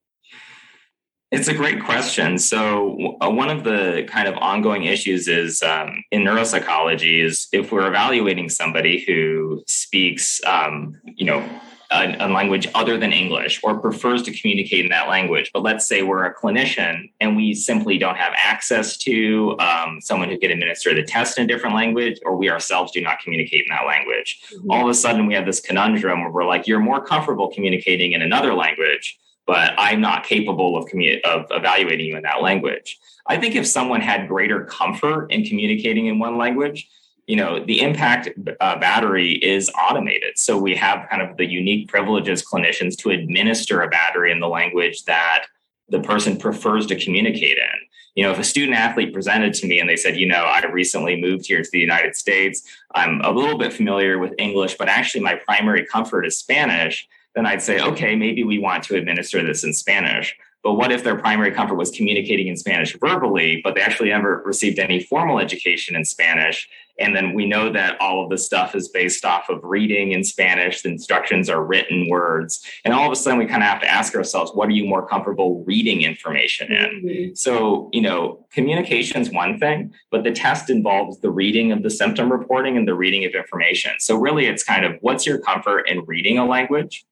It's 1.32 1.48
a 1.48 1.54
great 1.54 1.84
question. 1.84 2.38
So, 2.38 3.18
uh, 3.20 3.30
one 3.32 3.50
of 3.50 3.64
the 3.64 4.08
kind 4.08 4.28
of 4.28 4.36
ongoing 4.38 4.84
issues 4.84 5.28
is 5.28 5.64
um, 5.64 6.04
in 6.12 6.22
neuropsychology 6.22 7.24
is 7.24 7.48
if 7.52 7.72
we're 7.72 7.88
evaluating 7.88 8.50
somebody 8.50 9.04
who 9.04 9.64
speaks, 9.68 10.40
um, 10.46 10.94
you 11.16 11.26
know, 11.26 11.44
a, 11.94 12.16
a, 12.20 12.28
language 12.28 12.68
other 12.74 12.98
than 12.98 13.14
English 13.14 13.62
or 13.64 13.78
prefers 13.80 14.24
to 14.24 14.32
communicate 14.32 14.86
in 14.86 14.90
that 14.90 15.08
language. 15.08 15.52
But 15.54 15.64
let's 15.64 15.86
say 15.86 16.02
we're 16.02 16.26
a 16.26 16.34
clinician 16.34 17.12
and 17.20 17.36
we 17.36 17.54
simply 17.54 17.98
don't 17.98 18.18
have 18.18 18.34
access 18.36 18.98
to 18.98 19.56
um, 19.60 20.00
someone 20.02 20.30
who 20.30 20.38
can 20.38 20.52
administer 20.52 20.94
the 20.94 21.04
test 21.04 21.38
in 21.38 21.46
a 21.46 21.48
different 21.48 21.76
language, 21.76 22.20
or 22.26 22.36
we 22.36 22.50
ourselves 22.50 22.92
do 22.92 23.02
not 23.02 23.20
communicate 23.20 23.66
in 23.70 23.76
that 23.76 23.86
language. 23.86 24.42
Mm-hmm. 24.54 24.72
All 24.72 24.84
of 24.84 24.90
a 24.90 24.94
sudden, 24.94 25.28
we 25.28 25.34
have 25.36 25.46
this 25.46 25.60
conundrum 25.60 26.22
where 26.22 26.32
we're 26.32 26.46
like, 26.46 26.68
you're 26.68 26.80
more 26.80 27.04
comfortable 27.04 27.50
communicating 27.50 28.14
in 28.14 28.22
another 28.22 28.54
language 28.54 29.20
but 29.46 29.74
I'm 29.78 30.02
not 30.02 30.24
capable 30.24 30.78
of 30.78 30.86
commu- 30.86 31.22
of 31.22 31.48
evaluating 31.52 32.06
you 32.06 32.16
in 32.18 32.24
that 32.24 32.42
language. 32.42 32.98
I 33.28 33.38
think 33.38 33.56
if 33.56 33.68
someone 33.68 34.02
had 34.02 34.28
greater 34.28 34.66
comfort 34.66 35.32
in 35.32 35.46
communicating 35.46 36.08
in 36.08 36.20
one 36.20 36.38
language, 36.38 36.90
you 37.28 37.36
know, 37.36 37.64
the 37.64 37.82
impact 37.82 38.30
uh, 38.60 38.78
battery 38.80 39.34
is 39.34 39.72
automated. 39.80 40.38
So 40.38 40.58
we 40.58 40.76
have 40.76 41.08
kind 41.10 41.22
of 41.22 41.38
the 41.38 41.46
unique 41.46 41.88
privileges 41.88 42.44
clinicians 42.44 42.98
to 42.98 43.12
administer 43.12 43.82
a 43.82 43.88
battery 43.88 44.32
in 44.32 44.40
the 44.40 44.48
language 44.48 45.04
that 45.06 45.46
the 45.90 46.02
person 46.02 46.38
prefers 46.38 46.86
to 46.88 47.00
communicate 47.00 47.58
in. 47.58 47.80
You 48.16 48.24
know, 48.24 48.32
if 48.32 48.40
a 48.40 48.44
student 48.44 48.78
athlete 48.78 49.14
presented 49.14 49.54
to 49.56 49.68
me 49.68 49.80
and 49.80 49.90
they 49.90 49.96
said, 49.96 50.18
you 50.18 50.28
know, 50.28 50.44
I 50.44 50.64
recently 50.66 51.20
moved 51.20 51.48
here 51.48 51.64
to 51.64 51.70
the 51.72 51.80
United 51.80 52.16
States, 52.16 52.62
I'm 52.94 53.22
a 53.22 53.32
little 53.32 53.58
bit 53.58 53.74
familiar 53.74 54.20
with 54.20 54.34
English, 54.38 54.76
but 54.78 54.88
actually 54.88 55.22
my 55.22 55.36
primary 55.36 55.86
comfort 55.86 56.26
is 56.26 56.38
Spanish 56.38 57.08
then 57.36 57.46
I'd 57.46 57.62
say, 57.62 57.82
okay, 57.82 58.16
maybe 58.16 58.44
we 58.44 58.60
want 58.60 58.84
to 58.86 58.96
administer 58.96 59.44
this 59.46 59.64
in 59.64 59.74
Spanish. 59.74 60.36
But 60.64 60.74
what 60.74 60.92
if 60.92 61.04
their 61.04 61.18
primary 61.18 61.52
comfort 61.52 61.76
was 61.76 61.92
communicating 61.92 62.48
in 62.48 62.56
Spanish 62.56 62.98
verbally, 62.98 63.60
but 63.64 63.76
they 63.76 63.82
actually 63.82 64.10
never 64.10 64.42
received 64.46 64.80
any 64.80 65.04
formal 65.04 65.40
education 65.40 65.96
in 65.96 66.06
Spanish? 66.06 66.70
And 67.00 67.16
then 67.16 67.34
we 67.34 67.48
know 67.48 67.72
that 67.72 68.00
all 68.00 68.24
of 68.24 68.30
this 68.30 68.46
stuff 68.46 68.76
is 68.76 68.88
based 68.90 69.26
off 69.26 69.50
of 69.50 69.60
reading 69.64 70.12
in 70.12 70.24
Spanish. 70.24 70.82
The 70.82 70.90
instructions 70.90 71.50
are 71.50 71.64
written 71.64 72.08
words. 72.08 72.64
And 72.86 72.94
all 72.94 73.06
of 73.06 73.12
a 73.12 73.16
sudden, 73.16 73.40
we 73.40 73.46
kind 73.46 73.64
of 73.64 73.70
have 73.70 73.82
to 73.82 73.90
ask 73.90 74.16
ourselves, 74.16 74.52
what 74.54 74.70
are 74.70 74.74
you 74.74 74.86
more 74.86 75.08
comfortable 75.08 75.64
reading 75.66 76.04
information 76.04 76.72
in? 76.72 77.04
Mm-hmm. 77.04 77.34
So, 77.36 77.90
you 77.94 78.02
know, 78.02 78.46
communication 78.52 79.22
is 79.22 79.32
one 79.32 79.60
thing, 79.60 79.94
but 80.12 80.24
the 80.24 80.32
test 80.32 80.70
involves 80.70 81.20
the 81.20 81.32
reading 81.32 81.72
of 81.72 81.82
the 81.82 81.90
symptom 81.90 82.32
reporting 82.32 82.78
and 82.78 82.88
the 82.88 82.96
reading 82.96 83.26
of 83.26 83.34
information. 83.34 83.94
So, 84.00 84.16
really, 84.16 84.46
it's 84.46 84.64
kind 84.64 84.86
of 84.86 84.94
what's 85.02 85.26
your 85.26 85.40
comfort 85.40 85.90
in 85.90 86.06
reading 86.06 86.38
a 86.38 86.46
language? 86.46 87.06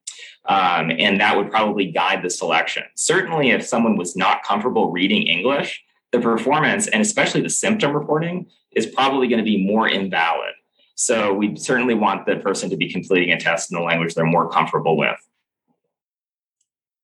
Um, 0.45 0.91
and 0.97 1.19
that 1.19 1.37
would 1.37 1.51
probably 1.51 1.91
guide 1.91 2.23
the 2.23 2.29
selection. 2.29 2.83
Certainly, 2.95 3.51
if 3.51 3.65
someone 3.65 3.97
was 3.97 4.15
not 4.15 4.43
comfortable 4.43 4.91
reading 4.91 5.23
English, 5.23 5.83
the 6.11 6.19
performance 6.19 6.87
and 6.87 7.01
especially 7.01 7.41
the 7.41 7.49
symptom 7.49 7.93
reporting 7.93 8.47
is 8.75 8.85
probably 8.85 9.27
going 9.27 9.39
to 9.39 9.45
be 9.45 9.65
more 9.65 9.87
invalid. 9.87 10.53
So, 10.95 11.33
we 11.33 11.55
certainly 11.55 11.95
want 11.95 12.25
the 12.25 12.37
person 12.37 12.69
to 12.69 12.77
be 12.77 12.91
completing 12.91 13.31
a 13.31 13.39
test 13.39 13.71
in 13.71 13.77
the 13.77 13.83
language 13.83 14.13
they're 14.13 14.25
more 14.25 14.49
comfortable 14.49 14.97
with. 14.97 15.17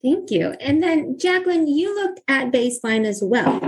Thank 0.03 0.29
you. 0.29 0.55
And 0.62 0.83
then, 0.83 1.17
Jacqueline, 1.17 1.67
you 1.67 1.93
looked 1.95 2.21
at 2.27 2.51
baseline 2.51 3.05
as 3.05 3.21
well. 3.24 3.59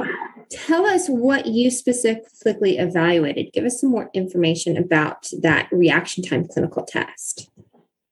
Tell 0.50 0.86
us 0.86 1.08
what 1.08 1.48
you 1.48 1.70
specifically 1.70 2.78
evaluated. 2.78 3.52
Give 3.54 3.66
us 3.66 3.82
some 3.82 3.92
more 3.92 4.10
information 4.14 4.78
about 4.78 5.28
that 5.42 5.68
reaction 5.72 6.24
time 6.24 6.48
clinical 6.48 6.84
test. 6.84 7.50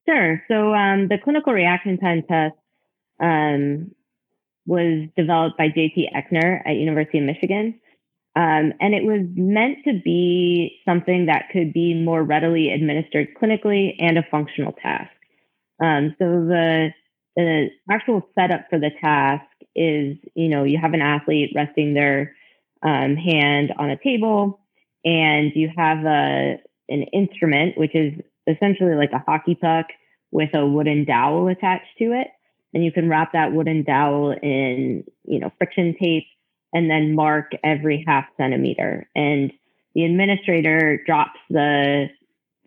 Sure. 0.07 0.43
So 0.47 0.73
um, 0.73 1.07
the 1.07 1.17
clinical 1.17 1.53
reaction 1.53 1.97
time 1.97 2.23
test 2.23 2.55
um, 3.19 3.91
was 4.65 5.09
developed 5.17 5.57
by 5.57 5.69
J.T. 5.69 6.09
Eckner 6.15 6.61
at 6.65 6.75
University 6.75 7.17
of 7.19 7.25
Michigan. 7.25 7.79
Um, 8.37 8.73
and 8.79 8.93
it 8.93 9.03
was 9.03 9.25
meant 9.35 9.79
to 9.85 9.99
be 10.05 10.79
something 10.87 11.25
that 11.25 11.49
could 11.51 11.73
be 11.73 11.95
more 11.95 12.21
readily 12.21 12.71
administered 12.71 13.29
clinically 13.41 13.95
and 13.97 14.15
a 14.15 14.27
functional 14.29 14.73
task. 14.73 15.09
Um, 15.83 16.15
so 16.19 16.25
the, 16.25 16.89
the 17.35 17.69
actual 17.89 18.29
setup 18.35 18.67
for 18.69 18.77
the 18.77 18.91
task 19.01 19.43
is, 19.75 20.17
you 20.35 20.49
know, 20.49 20.65
you 20.65 20.77
have 20.79 20.93
an 20.93 21.01
athlete 21.01 21.51
resting 21.55 21.95
their 21.95 22.35
um, 22.83 23.15
hand 23.15 23.73
on 23.75 23.89
a 23.89 23.97
table 23.97 24.59
and 25.03 25.51
you 25.55 25.71
have 25.75 26.05
a, 26.05 26.59
an 26.89 27.03
instrument, 27.13 27.75
which 27.75 27.95
is 27.95 28.13
essentially 28.45 28.93
like 28.93 29.13
a 29.13 29.23
hockey 29.25 29.55
puck 29.55 29.87
with 30.29 30.53
a 30.53 30.63
wooden 30.63 31.05
dowel 31.05 31.47
attached 31.47 31.97
to 31.97 32.11
it. 32.11 32.27
And 32.75 32.85
you 32.85 32.91
can 32.91 33.09
wrap 33.09 33.33
that 33.33 33.51
wooden 33.51 33.83
dowel 33.83 34.31
in, 34.31 35.05
you 35.23 35.39
know, 35.39 35.51
friction 35.57 35.95
tape 35.99 36.27
and 36.73 36.89
then 36.89 37.15
mark 37.15 37.51
every 37.63 38.03
half 38.07 38.25
centimeter. 38.37 39.09
And 39.15 39.51
the 39.95 40.05
administrator 40.05 41.01
drops 41.05 41.39
the 41.49 42.07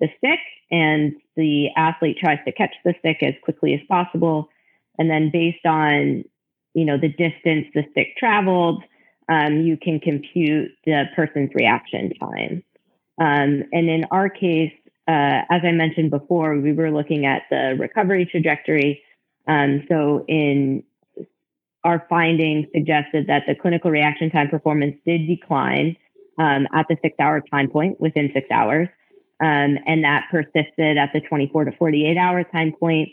the 0.00 0.08
stick 0.16 0.40
and 0.70 1.14
the 1.36 1.68
athlete 1.76 2.16
tries 2.18 2.38
to 2.46 2.52
catch 2.52 2.74
the 2.84 2.94
stick 3.00 3.18
as 3.22 3.34
quickly 3.42 3.74
as 3.74 3.80
possible. 3.88 4.48
And 4.98 5.10
then 5.10 5.30
based 5.30 5.66
on, 5.66 6.24
you 6.74 6.84
know, 6.84 6.98
the 6.98 7.08
distance 7.08 7.66
the 7.74 7.84
stick 7.90 8.16
traveled, 8.16 8.82
um, 9.28 9.60
you 9.60 9.76
can 9.76 10.00
compute 10.00 10.70
the 10.84 11.04
person's 11.14 11.50
reaction 11.54 12.12
time. 12.18 12.64
Um, 13.18 13.64
and 13.72 13.88
in 13.88 14.06
our 14.10 14.28
case, 14.28 14.72
uh, 15.06 15.42
as 15.50 15.62
I 15.64 15.72
mentioned 15.72 16.10
before, 16.10 16.58
we 16.58 16.72
were 16.72 16.90
looking 16.90 17.26
at 17.26 17.42
the 17.50 17.76
recovery 17.78 18.26
trajectory. 18.26 19.02
Um, 19.46 19.84
so, 19.88 20.24
in 20.28 20.84
our 21.84 22.06
findings 22.08 22.66
suggested 22.74 23.26
that 23.26 23.44
the 23.46 23.54
clinical 23.54 23.90
reaction 23.90 24.30
time 24.30 24.48
performance 24.48 24.96
did 25.06 25.26
decline 25.26 25.96
um, 26.38 26.66
at 26.74 26.86
the 26.88 26.96
six 27.02 27.14
hour 27.18 27.42
time 27.50 27.70
point 27.70 28.00
within 28.00 28.30
six 28.34 28.50
hours. 28.50 28.88
Um, 29.42 29.78
and 29.86 30.04
that 30.04 30.26
persisted 30.30 30.98
at 30.98 31.10
the 31.14 31.20
24 31.20 31.64
to 31.64 31.72
48 31.72 32.16
hour 32.16 32.44
time 32.44 32.72
point. 32.78 33.08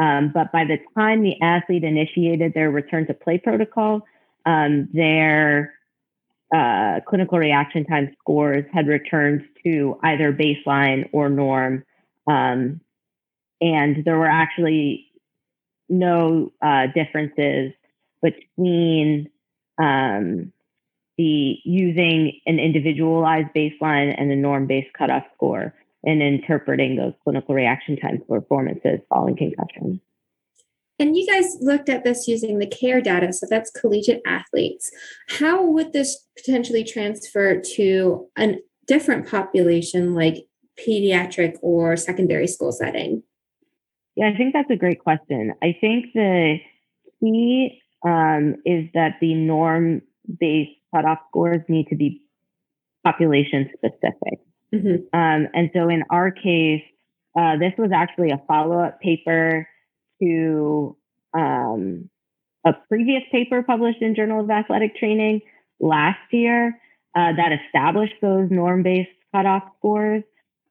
Um, 0.00 0.30
but 0.32 0.52
by 0.52 0.64
the 0.64 0.78
time 0.96 1.22
the 1.22 1.40
athlete 1.42 1.84
initiated 1.84 2.54
their 2.54 2.70
return 2.70 3.06
to 3.08 3.14
play 3.14 3.38
protocol, 3.38 4.02
um, 4.46 4.88
their 4.92 5.74
uh, 6.54 7.00
clinical 7.06 7.38
reaction 7.38 7.84
time 7.84 8.14
scores 8.20 8.64
had 8.72 8.86
returned 8.86 9.42
to 9.64 9.98
either 10.02 10.32
baseline 10.32 11.08
or 11.12 11.28
norm. 11.28 11.84
Um, 12.26 12.80
and 13.60 14.04
there 14.04 14.18
were 14.18 14.26
actually 14.26 15.06
no 15.88 16.52
uh, 16.62 16.86
differences 16.94 17.72
between 18.22 19.28
um, 19.78 20.52
the 21.18 21.58
using 21.64 22.40
an 22.46 22.58
individualized 22.58 23.48
baseline 23.54 24.14
and 24.16 24.30
a 24.30 24.36
norm 24.36 24.66
based 24.66 24.92
cutoff 24.96 25.24
score 25.34 25.74
in 26.04 26.20
interpreting 26.20 26.96
those 26.96 27.12
clinical 27.22 27.54
reaction 27.54 27.96
time 27.96 28.22
performances 28.28 29.00
following 29.08 29.36
concussion. 29.36 30.00
And 30.98 31.16
you 31.16 31.26
guys 31.26 31.56
looked 31.60 31.88
at 31.88 32.04
this 32.04 32.28
using 32.28 32.58
the 32.58 32.66
CARE 32.66 33.00
data, 33.00 33.32
so 33.32 33.46
that's 33.48 33.70
collegiate 33.70 34.22
athletes. 34.26 34.90
How 35.28 35.64
would 35.64 35.92
this 35.92 36.26
potentially 36.36 36.84
transfer 36.84 37.60
to 37.74 38.28
a 38.38 38.56
different 38.86 39.28
population 39.28 40.14
like 40.14 40.46
pediatric 40.78 41.56
or 41.60 41.96
secondary 41.96 42.46
school 42.46 42.72
setting? 42.72 43.22
Yeah, 44.14 44.28
I 44.28 44.36
think 44.36 44.52
that's 44.52 44.70
a 44.70 44.76
great 44.76 45.00
question. 45.00 45.54
I 45.62 45.76
think 45.80 46.06
the 46.14 46.58
key 47.20 47.81
um, 48.04 48.56
is 48.64 48.88
that 48.94 49.16
the 49.20 49.34
norm 49.34 50.02
based 50.38 50.72
cutoff 50.94 51.18
scores 51.28 51.62
need 51.68 51.88
to 51.88 51.96
be 51.96 52.22
population 53.04 53.70
specific. 53.76 54.40
Mm-hmm. 54.72 55.18
Um, 55.18 55.48
and 55.54 55.70
so 55.74 55.88
in 55.88 56.02
our 56.10 56.30
case, 56.30 56.82
uh, 57.38 57.56
this 57.58 57.72
was 57.78 57.90
actually 57.94 58.30
a 58.30 58.40
follow 58.46 58.78
up 58.80 59.00
paper 59.00 59.66
to 60.22 60.96
um, 61.34 62.08
a 62.64 62.72
previous 62.88 63.22
paper 63.32 63.62
published 63.62 64.02
in 64.02 64.14
Journal 64.14 64.44
of 64.44 64.50
Athletic 64.50 64.96
Training 64.96 65.40
last 65.80 66.20
year 66.30 66.78
uh, 67.14 67.32
that 67.36 67.50
established 67.66 68.14
those 68.22 68.48
norm 68.50 68.82
based 68.82 69.10
cutoff 69.34 69.64
scores. 69.78 70.22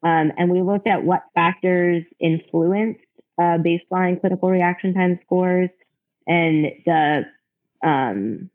Um, 0.04 0.32
and 0.38 0.50
we 0.50 0.62
looked 0.62 0.88
at 0.88 1.04
what 1.04 1.24
factors 1.36 2.04
influenced 2.20 3.02
uh, 3.40 3.58
baseline 3.58 4.20
clinical 4.20 4.50
reaction 4.50 4.94
time 4.94 5.20
scores 5.26 5.70
and 6.28 6.66
the 6.86 7.24
um, 7.84 8.50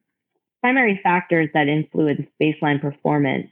primary 0.60 1.00
factors 1.02 1.48
that 1.54 1.68
influenced 1.68 2.28
baseline 2.40 2.80
performance 2.80 3.48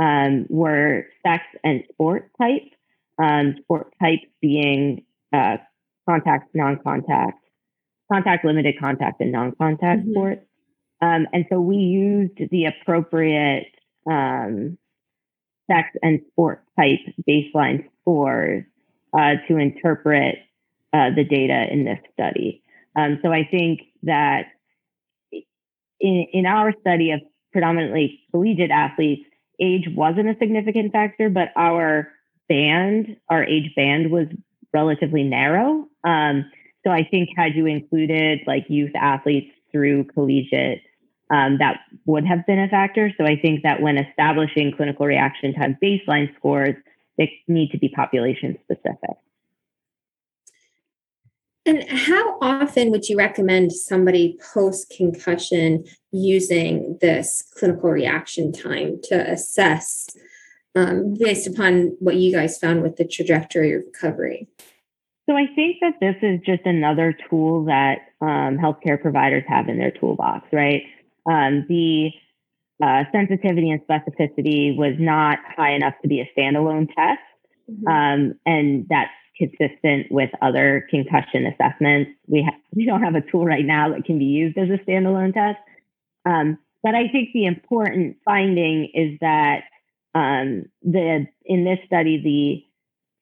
um, 0.00 0.46
were 0.48 1.06
sex 1.22 1.44
and 1.64 1.84
sport 1.92 2.30
type, 2.40 2.70
um, 3.18 3.56
sport 3.62 3.92
type 4.00 4.20
being 4.40 5.04
uh, 5.32 5.58
contact, 6.08 6.54
non 6.54 6.78
contact, 6.82 7.38
contact, 8.10 8.44
limited 8.44 8.74
contact, 8.78 9.20
and 9.20 9.32
non 9.32 9.52
contact 9.52 10.02
mm-hmm. 10.02 10.12
sports. 10.12 10.46
Um, 11.00 11.26
and 11.32 11.46
so 11.50 11.60
we 11.60 11.76
used 11.76 12.38
the 12.50 12.66
appropriate 12.66 13.66
um, 14.10 14.78
sex 15.70 15.88
and 16.02 16.20
sport 16.30 16.62
type 16.78 17.00
baseline 17.28 17.88
scores 18.00 18.64
uh, 19.16 19.34
to 19.48 19.56
interpret 19.56 20.36
uh, 20.92 21.10
the 21.14 21.24
data 21.24 21.66
in 21.70 21.84
this 21.84 21.98
study. 22.12 22.62
Um, 22.96 23.18
so 23.22 23.32
I 23.32 23.48
think 23.50 23.80
that 24.02 24.46
in, 26.00 26.26
in 26.32 26.46
our 26.46 26.72
study 26.80 27.12
of 27.12 27.20
predominantly 27.52 28.20
collegiate 28.30 28.70
athletes, 28.70 29.22
age 29.60 29.88
wasn't 29.94 30.28
a 30.28 30.36
significant 30.38 30.92
factor, 30.92 31.30
but 31.30 31.48
our 31.56 32.08
band, 32.48 33.16
our 33.28 33.44
age 33.44 33.74
band 33.76 34.10
was 34.10 34.26
relatively 34.74 35.22
narrow. 35.22 35.86
Um, 36.04 36.50
so 36.84 36.90
I 36.90 37.06
think 37.08 37.30
had 37.36 37.54
you 37.54 37.66
included 37.66 38.40
like 38.46 38.64
youth 38.68 38.92
athletes 38.94 39.52
through 39.70 40.04
collegiate, 40.04 40.82
um, 41.32 41.58
that 41.58 41.80
would 42.04 42.26
have 42.26 42.44
been 42.46 42.58
a 42.58 42.68
factor. 42.68 43.10
So 43.16 43.24
I 43.24 43.36
think 43.36 43.62
that 43.62 43.80
when 43.80 43.96
establishing 43.96 44.72
clinical 44.76 45.06
reaction 45.06 45.54
time 45.54 45.78
baseline 45.82 46.34
scores, 46.36 46.74
they 47.16 47.32
need 47.46 47.70
to 47.70 47.78
be 47.78 47.88
population 47.88 48.58
specific. 48.64 49.16
And 51.64 51.88
how 51.88 52.38
often 52.40 52.90
would 52.90 53.08
you 53.08 53.16
recommend 53.16 53.72
somebody 53.72 54.36
post 54.52 54.92
concussion 54.96 55.84
using 56.10 56.98
this 57.00 57.44
clinical 57.56 57.90
reaction 57.90 58.52
time 58.52 59.00
to 59.04 59.30
assess 59.30 60.08
um, 60.74 61.14
based 61.18 61.46
upon 61.46 61.96
what 62.00 62.16
you 62.16 62.32
guys 62.32 62.58
found 62.58 62.82
with 62.82 62.96
the 62.96 63.06
trajectory 63.06 63.74
of 63.74 63.82
recovery? 63.86 64.48
So 65.28 65.36
I 65.36 65.46
think 65.54 65.76
that 65.82 65.94
this 66.00 66.16
is 66.20 66.40
just 66.44 66.66
another 66.66 67.16
tool 67.30 67.64
that 67.66 67.98
um, 68.20 68.58
healthcare 68.58 69.00
providers 69.00 69.44
have 69.46 69.68
in 69.68 69.78
their 69.78 69.92
toolbox, 69.92 70.48
right? 70.52 70.82
Um, 71.30 71.64
the 71.68 72.10
uh, 72.82 73.04
sensitivity 73.12 73.70
and 73.70 73.80
specificity 73.86 74.76
was 74.76 74.94
not 74.98 75.38
high 75.56 75.74
enough 75.74 75.94
to 76.02 76.08
be 76.08 76.20
a 76.20 76.28
standalone 76.36 76.88
test. 76.88 77.20
Mm-hmm. 77.70 77.86
Um, 77.86 78.34
and 78.44 78.86
that's 78.88 79.12
consistent 79.42 80.06
with 80.10 80.30
other 80.40 80.86
concussion 80.90 81.46
assessments. 81.46 82.10
We 82.26 82.42
ha- 82.42 82.58
we 82.74 82.86
don't 82.86 83.02
have 83.02 83.14
a 83.14 83.20
tool 83.20 83.44
right 83.44 83.64
now 83.64 83.90
that 83.90 84.04
can 84.04 84.18
be 84.18 84.26
used 84.26 84.56
as 84.58 84.68
a 84.68 84.78
standalone 84.84 85.34
test. 85.34 85.58
Um, 86.24 86.58
but 86.82 86.94
I 86.94 87.08
think 87.08 87.30
the 87.32 87.46
important 87.46 88.16
finding 88.24 88.90
is 88.94 89.18
that 89.20 89.64
um, 90.14 90.66
the 90.82 91.26
in 91.44 91.64
this 91.64 91.78
study 91.86 92.66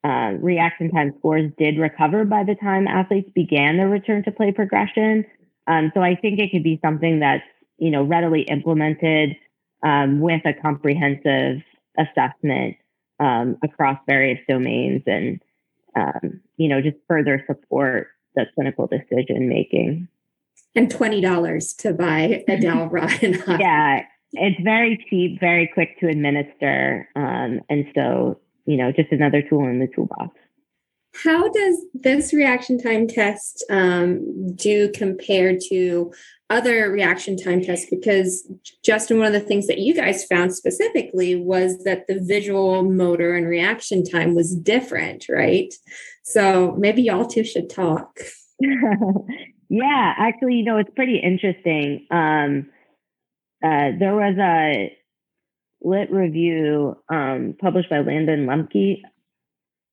the 0.03 0.09
uh, 0.09 0.33
reaction 0.41 0.91
time 0.91 1.15
scores 1.19 1.51
did 1.59 1.79
recover 1.79 2.25
by 2.25 2.45
the 2.45 2.55
time 2.55 2.89
athletes 2.89 3.31
began 3.35 3.77
their 3.77 3.89
return 3.89 4.25
to 4.25 4.33
play 4.33 4.51
progression. 4.51 5.25
Um, 5.67 5.93
so 5.95 6.01
I 6.01 6.17
think 6.17 6.39
it 6.39 6.51
could 6.51 6.63
be 6.63 6.81
something 6.83 7.21
that's 7.21 7.45
you 7.79 7.91
know 7.91 8.03
readily 8.03 8.43
implemented 8.43 9.37
um, 9.83 10.21
with 10.21 10.43
a 10.45 10.53
comprehensive 10.53 11.63
assessment 11.99 12.77
um, 13.19 13.59
across 13.63 13.99
various 14.07 14.41
domains 14.49 15.03
and 15.07 15.41
um, 15.97 16.41
you 16.57 16.69
know, 16.69 16.81
just 16.81 16.97
further 17.09 17.43
support 17.47 18.09
the 18.35 18.47
clinical 18.55 18.87
decision 18.87 19.49
making. 19.49 20.09
And 20.75 20.91
twenty 20.91 21.21
dollars 21.21 21.73
to 21.75 21.93
buy 21.93 22.45
a 22.49 22.89
rod 22.91 23.23
and 23.23 23.43
Yeah, 23.61 24.05
it's 24.33 24.61
very 24.63 25.05
cheap, 25.09 25.41
very 25.41 25.71
quick 25.73 25.99
to 26.01 26.09
administer, 26.09 27.09
um, 27.17 27.61
and 27.69 27.87
so 27.95 28.41
you 28.67 28.77
know, 28.77 28.93
just 28.93 29.11
another 29.11 29.43
tool 29.43 29.67
in 29.67 29.81
the 29.81 29.89
toolbox. 29.95 30.37
How 31.13 31.49
does 31.51 31.85
this 31.93 32.33
reaction 32.33 32.79
time 32.81 33.09
test 33.09 33.65
um, 33.69 34.55
do 34.55 34.91
compared 34.93 35.61
to 35.69 36.13
other 36.51 36.91
reaction 36.91 37.37
time 37.37 37.63
tests 37.63 37.87
because 37.91 38.51
Justin, 38.85 39.19
one 39.19 39.29
of 39.29 39.33
the 39.33 39.41
things 39.41 39.67
that 39.69 39.79
you 39.79 39.95
guys 39.95 40.25
found 40.25 40.55
specifically 40.55 41.37
was 41.37 41.85
that 41.85 42.07
the 42.09 42.21
visual, 42.21 42.83
motor, 42.83 43.35
and 43.35 43.47
reaction 43.47 44.05
time 44.05 44.35
was 44.35 44.55
different, 44.55 45.27
right? 45.29 45.73
So 46.25 46.75
maybe 46.77 47.03
y'all 47.03 47.27
two 47.27 47.45
should 47.45 47.71
talk. 47.71 48.19
yeah, 49.69 50.15
actually, 50.19 50.57
you 50.57 50.65
know, 50.65 50.79
it's 50.79 50.91
pretty 50.95 51.19
interesting. 51.19 52.07
Um, 52.11 52.71
uh, 53.63 53.93
there 53.99 54.15
was 54.15 54.37
a 54.39 54.97
lit 55.83 56.11
review 56.11 56.97
um, 57.09 57.55
published 57.61 57.91
by 57.91 58.01
Landon 58.01 58.47
Lempke. 58.47 59.03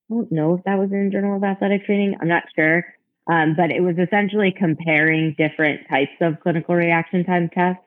I 0.10 0.14
don't 0.14 0.32
know 0.32 0.56
if 0.56 0.64
that 0.64 0.78
was 0.78 0.92
in 0.92 1.12
Journal 1.12 1.36
of 1.36 1.44
Athletic 1.44 1.86
Training. 1.86 2.16
I'm 2.22 2.28
not 2.28 2.44
sure. 2.56 2.86
Um, 3.30 3.56
but 3.58 3.72
it 3.72 3.82
was 3.82 3.98
essentially 3.98 4.54
comparing 4.58 5.36
different 5.38 5.82
types 5.90 6.14
of 6.22 6.40
clinical 6.40 6.76
reaction 6.76 7.26
time 7.26 7.50
tests, 7.50 7.84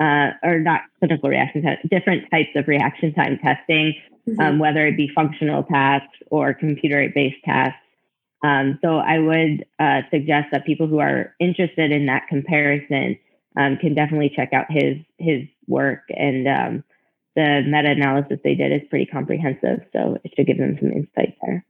uh, 0.00 0.30
or 0.42 0.60
not 0.60 0.82
clinical 0.98 1.28
reaction 1.28 1.62
time, 1.62 1.76
different 1.90 2.30
types 2.30 2.48
of 2.56 2.66
reaction 2.66 3.12
time 3.12 3.38
testing, 3.44 3.94
mm-hmm. 4.26 4.40
um, 4.40 4.58
whether 4.58 4.86
it 4.86 4.96
be 4.96 5.10
functional 5.14 5.64
tasks 5.64 6.16
or 6.30 6.54
computer 6.54 7.10
based 7.14 7.44
tasks. 7.44 7.76
Um, 8.42 8.78
so 8.82 8.96
I 8.96 9.18
would 9.18 9.66
uh, 9.78 10.00
suggest 10.10 10.48
that 10.52 10.64
people 10.64 10.86
who 10.86 10.98
are 10.98 11.34
interested 11.38 11.92
in 11.92 12.06
that 12.06 12.26
comparison 12.28 13.18
um, 13.58 13.76
can 13.76 13.94
definitely 13.94 14.32
check 14.34 14.54
out 14.54 14.64
his 14.70 14.96
his 15.18 15.42
work 15.66 16.04
and 16.08 16.48
um, 16.48 16.84
the 17.36 17.62
meta 17.66 17.90
analysis 17.90 18.38
they 18.42 18.54
did 18.54 18.72
is 18.72 18.88
pretty 18.88 19.06
comprehensive. 19.06 19.80
So 19.92 20.18
it 20.24 20.32
should 20.36 20.46
give 20.46 20.58
them 20.58 20.76
some 20.80 20.92
insight 20.92 21.36
there 21.42 21.64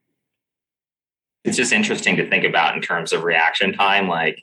it's 1.44 1.56
just 1.56 1.72
interesting 1.72 2.16
to 2.16 2.28
think 2.28 2.44
about 2.44 2.74
in 2.76 2.82
terms 2.82 3.12
of 3.12 3.24
reaction 3.24 3.72
time 3.72 4.08
like 4.08 4.42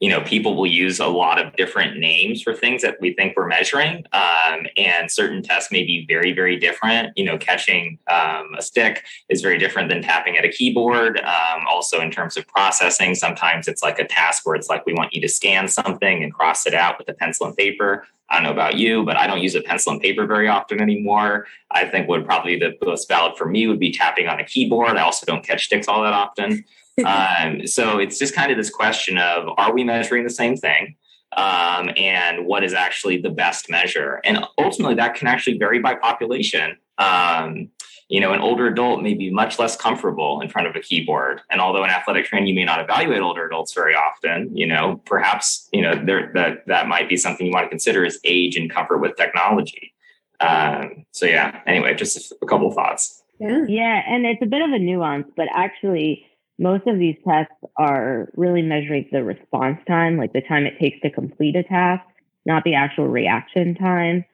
you 0.00 0.10
know 0.10 0.20
people 0.20 0.54
will 0.54 0.66
use 0.66 1.00
a 1.00 1.06
lot 1.06 1.42
of 1.42 1.56
different 1.56 1.98
names 1.98 2.42
for 2.42 2.52
things 2.52 2.82
that 2.82 2.96
we 3.00 3.14
think 3.14 3.34
we're 3.34 3.46
measuring 3.46 4.04
um, 4.12 4.66
and 4.76 5.10
certain 5.10 5.42
tests 5.42 5.72
may 5.72 5.82
be 5.84 6.04
very 6.06 6.32
very 6.32 6.58
different 6.58 7.10
you 7.16 7.24
know 7.24 7.38
catching 7.38 7.98
um, 8.10 8.54
a 8.58 8.62
stick 8.62 9.04
is 9.30 9.40
very 9.40 9.56
different 9.56 9.88
than 9.88 10.02
tapping 10.02 10.36
at 10.36 10.44
a 10.44 10.50
keyboard 10.50 11.18
um, 11.20 11.66
also 11.68 12.00
in 12.00 12.10
terms 12.10 12.36
of 12.36 12.46
processing 12.48 13.14
sometimes 13.14 13.66
it's 13.66 13.82
like 13.82 13.98
a 13.98 14.06
task 14.06 14.44
where 14.44 14.54
it's 14.54 14.68
like 14.68 14.84
we 14.84 14.92
want 14.92 15.12
you 15.14 15.20
to 15.20 15.28
scan 15.28 15.66
something 15.66 16.22
and 16.22 16.34
cross 16.34 16.66
it 16.66 16.74
out 16.74 16.98
with 16.98 17.08
a 17.08 17.14
pencil 17.14 17.46
and 17.46 17.56
paper 17.56 18.04
I 18.28 18.36
don't 18.36 18.44
know 18.44 18.50
about 18.50 18.76
you, 18.76 19.04
but 19.04 19.16
I 19.16 19.26
don't 19.26 19.40
use 19.40 19.54
a 19.54 19.60
pencil 19.60 19.92
and 19.92 20.00
paper 20.00 20.26
very 20.26 20.48
often 20.48 20.80
anymore. 20.80 21.46
I 21.70 21.86
think 21.86 22.08
would 22.08 22.24
probably 22.24 22.58
the 22.58 22.74
most 22.84 23.08
valid 23.08 23.36
for 23.36 23.46
me 23.46 23.66
would 23.66 23.78
be 23.78 23.92
tapping 23.92 24.26
on 24.26 24.40
a 24.40 24.44
keyboard. 24.44 24.96
I 24.96 25.02
also 25.02 25.26
don't 25.26 25.44
catch 25.44 25.66
sticks 25.66 25.86
all 25.86 26.02
that 26.02 26.12
often. 26.12 26.64
um, 27.04 27.66
so 27.66 27.98
it's 27.98 28.18
just 28.18 28.34
kind 28.34 28.50
of 28.50 28.56
this 28.56 28.70
question 28.70 29.18
of 29.18 29.48
are 29.58 29.72
we 29.72 29.84
measuring 29.84 30.24
the 30.24 30.30
same 30.30 30.56
thing? 30.56 30.96
Um, 31.36 31.90
and 31.96 32.46
what 32.46 32.64
is 32.64 32.72
actually 32.72 33.20
the 33.20 33.30
best 33.30 33.68
measure? 33.68 34.20
And 34.24 34.44
ultimately, 34.58 34.94
that 34.96 35.14
can 35.14 35.28
actually 35.28 35.58
vary 35.58 35.78
by 35.78 35.94
population. 35.94 36.78
Um, 36.98 37.68
you 38.08 38.20
know, 38.20 38.32
an 38.32 38.40
older 38.40 38.66
adult 38.68 39.02
may 39.02 39.14
be 39.14 39.30
much 39.30 39.58
less 39.58 39.76
comfortable 39.76 40.40
in 40.40 40.48
front 40.48 40.68
of 40.68 40.76
a 40.76 40.80
keyboard. 40.80 41.40
And 41.50 41.60
although 41.60 41.82
in 41.82 41.90
athletic 41.90 42.26
training, 42.26 42.48
you 42.48 42.54
may 42.54 42.64
not 42.64 42.80
evaluate 42.80 43.20
older 43.20 43.44
adults 43.46 43.72
very 43.74 43.94
often, 43.94 44.56
you 44.56 44.66
know, 44.66 45.02
perhaps, 45.06 45.68
you 45.72 45.82
know, 45.82 45.94
there, 46.04 46.30
that, 46.34 46.66
that 46.68 46.86
might 46.86 47.08
be 47.08 47.16
something 47.16 47.46
you 47.46 47.52
want 47.52 47.64
to 47.64 47.68
consider 47.68 48.04
is 48.04 48.20
age 48.24 48.56
and 48.56 48.70
comfort 48.70 48.98
with 48.98 49.16
technology. 49.16 49.92
Um, 50.38 51.04
so 51.10 51.26
yeah, 51.26 51.60
anyway, 51.66 51.94
just 51.94 52.32
a 52.40 52.46
couple 52.46 52.70
thoughts. 52.70 53.22
Yeah. 53.40 53.64
Yeah. 53.68 54.02
And 54.06 54.24
it's 54.24 54.42
a 54.42 54.46
bit 54.46 54.62
of 54.62 54.70
a 54.70 54.78
nuance, 54.78 55.26
but 55.36 55.48
actually 55.52 56.26
most 56.58 56.86
of 56.86 56.98
these 56.98 57.16
tests 57.26 57.52
are 57.76 58.28
really 58.36 58.62
measuring 58.62 59.08
the 59.10 59.24
response 59.24 59.78
time, 59.88 60.16
like 60.16 60.32
the 60.32 60.42
time 60.42 60.64
it 60.64 60.78
takes 60.78 61.00
to 61.00 61.10
complete 61.10 61.56
a 61.56 61.64
task, 61.64 62.04
not 62.46 62.62
the 62.64 62.74
actual 62.74 63.08
reaction 63.08 63.74
time. 63.74 64.24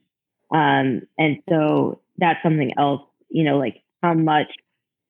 Um, 0.54 1.02
and 1.18 1.38
so 1.48 2.00
that's 2.18 2.42
something 2.42 2.72
else 2.78 3.02
you 3.32 3.44
know, 3.44 3.58
like 3.58 3.82
how 4.02 4.14
much 4.14 4.48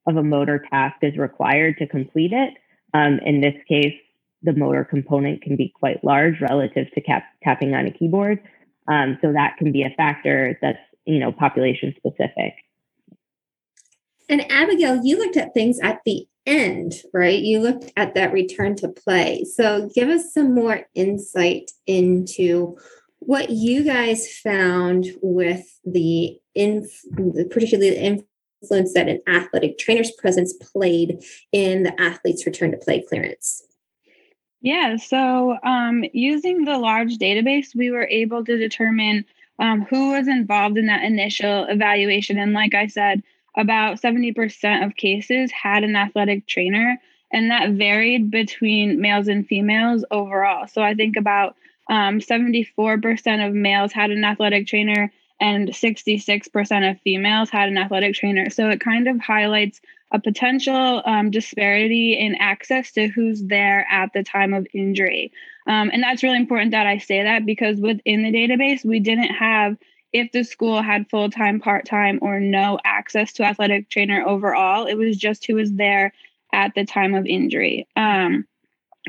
of 0.06 0.16
a 0.16 0.22
motor 0.22 0.64
task 0.70 0.96
is 1.02 1.16
required 1.16 1.76
to 1.78 1.86
complete 1.86 2.32
it. 2.32 2.54
Um, 2.94 3.20
in 3.24 3.40
this 3.40 3.54
case, 3.68 3.94
the 4.42 4.52
motor 4.52 4.84
component 4.84 5.42
can 5.42 5.56
be 5.56 5.72
quite 5.78 6.02
large 6.04 6.40
relative 6.40 6.90
to 6.94 7.00
cap- 7.00 7.24
tapping 7.42 7.74
on 7.74 7.86
a 7.86 7.92
keyboard. 7.92 8.40
Um, 8.88 9.18
so 9.22 9.32
that 9.32 9.56
can 9.58 9.70
be 9.70 9.82
a 9.82 9.94
factor 9.96 10.58
that's, 10.60 10.78
you 11.04 11.20
know, 11.20 11.30
population 11.30 11.94
specific. 11.96 12.54
And 14.28 14.50
Abigail, 14.50 15.04
you 15.04 15.18
looked 15.18 15.36
at 15.36 15.54
things 15.54 15.78
at 15.80 16.00
the 16.04 16.26
end, 16.46 16.94
right? 17.12 17.38
You 17.38 17.60
looked 17.60 17.92
at 17.96 18.14
that 18.14 18.32
return 18.32 18.74
to 18.76 18.88
play. 18.88 19.44
So 19.44 19.88
give 19.94 20.08
us 20.08 20.32
some 20.34 20.54
more 20.54 20.86
insight 20.94 21.70
into 21.86 22.76
what 23.20 23.50
you 23.50 23.84
guys 23.84 24.28
found 24.38 25.06
with 25.22 25.64
the 25.84 26.38
in 26.54 26.88
particularly 27.50 27.90
the 27.90 28.22
influence 28.62 28.94
that 28.94 29.08
an 29.08 29.20
athletic 29.26 29.78
trainer's 29.78 30.10
presence 30.12 30.52
played 30.52 31.22
in 31.52 31.82
the 31.82 32.00
athlete's 32.00 32.46
return 32.46 32.70
to 32.70 32.76
play 32.76 33.02
clearance? 33.02 33.62
Yeah, 34.60 34.96
so 34.96 35.58
um, 35.64 36.04
using 36.12 36.64
the 36.64 36.78
large 36.78 37.18
database, 37.18 37.74
we 37.74 37.90
were 37.90 38.06
able 38.06 38.44
to 38.44 38.56
determine 38.56 39.24
um, 39.58 39.82
who 39.82 40.12
was 40.12 40.28
involved 40.28 40.78
in 40.78 40.86
that 40.86 41.02
initial 41.02 41.64
evaluation. 41.64 42.38
And 42.38 42.52
like 42.52 42.74
I 42.74 42.86
said, 42.86 43.22
about 43.56 44.00
70% 44.00 44.86
of 44.86 44.96
cases 44.96 45.50
had 45.50 45.84
an 45.84 45.96
athletic 45.96 46.46
trainer, 46.46 46.98
and 47.32 47.50
that 47.50 47.70
varied 47.72 48.30
between 48.30 49.00
males 49.00 49.28
and 49.28 49.46
females 49.46 50.04
overall. 50.10 50.66
So 50.68 50.82
I 50.82 50.94
think 50.94 51.16
about 51.16 51.56
um, 51.90 52.20
74% 52.20 53.46
of 53.46 53.54
males 53.54 53.92
had 53.92 54.10
an 54.10 54.24
athletic 54.24 54.66
trainer, 54.66 55.12
and 55.42 55.70
66% 55.70 56.90
of 56.90 57.00
females 57.00 57.50
had 57.50 57.68
an 57.68 57.76
athletic 57.76 58.14
trainer. 58.14 58.48
So 58.48 58.70
it 58.70 58.80
kind 58.80 59.08
of 59.08 59.20
highlights 59.20 59.80
a 60.12 60.20
potential 60.20 61.02
um, 61.04 61.32
disparity 61.32 62.16
in 62.16 62.36
access 62.36 62.92
to 62.92 63.08
who's 63.08 63.42
there 63.42 63.84
at 63.90 64.12
the 64.12 64.22
time 64.22 64.54
of 64.54 64.68
injury. 64.72 65.32
Um, 65.66 65.90
and 65.92 66.00
that's 66.00 66.22
really 66.22 66.36
important 66.36 66.70
that 66.70 66.86
I 66.86 66.98
say 66.98 67.24
that 67.24 67.44
because 67.44 67.80
within 67.80 68.22
the 68.22 68.32
database, 68.32 68.84
we 68.84 69.00
didn't 69.00 69.34
have 69.34 69.76
if 70.12 70.30
the 70.30 70.44
school 70.44 70.80
had 70.80 71.10
full 71.10 71.28
time, 71.28 71.58
part 71.58 71.86
time, 71.86 72.20
or 72.22 72.38
no 72.38 72.78
access 72.84 73.32
to 73.34 73.44
athletic 73.44 73.90
trainer 73.90 74.24
overall. 74.24 74.86
It 74.86 74.94
was 74.94 75.16
just 75.16 75.44
who 75.46 75.56
was 75.56 75.72
there 75.72 76.12
at 76.52 76.76
the 76.76 76.84
time 76.84 77.14
of 77.14 77.26
injury. 77.26 77.88
Um, 77.96 78.46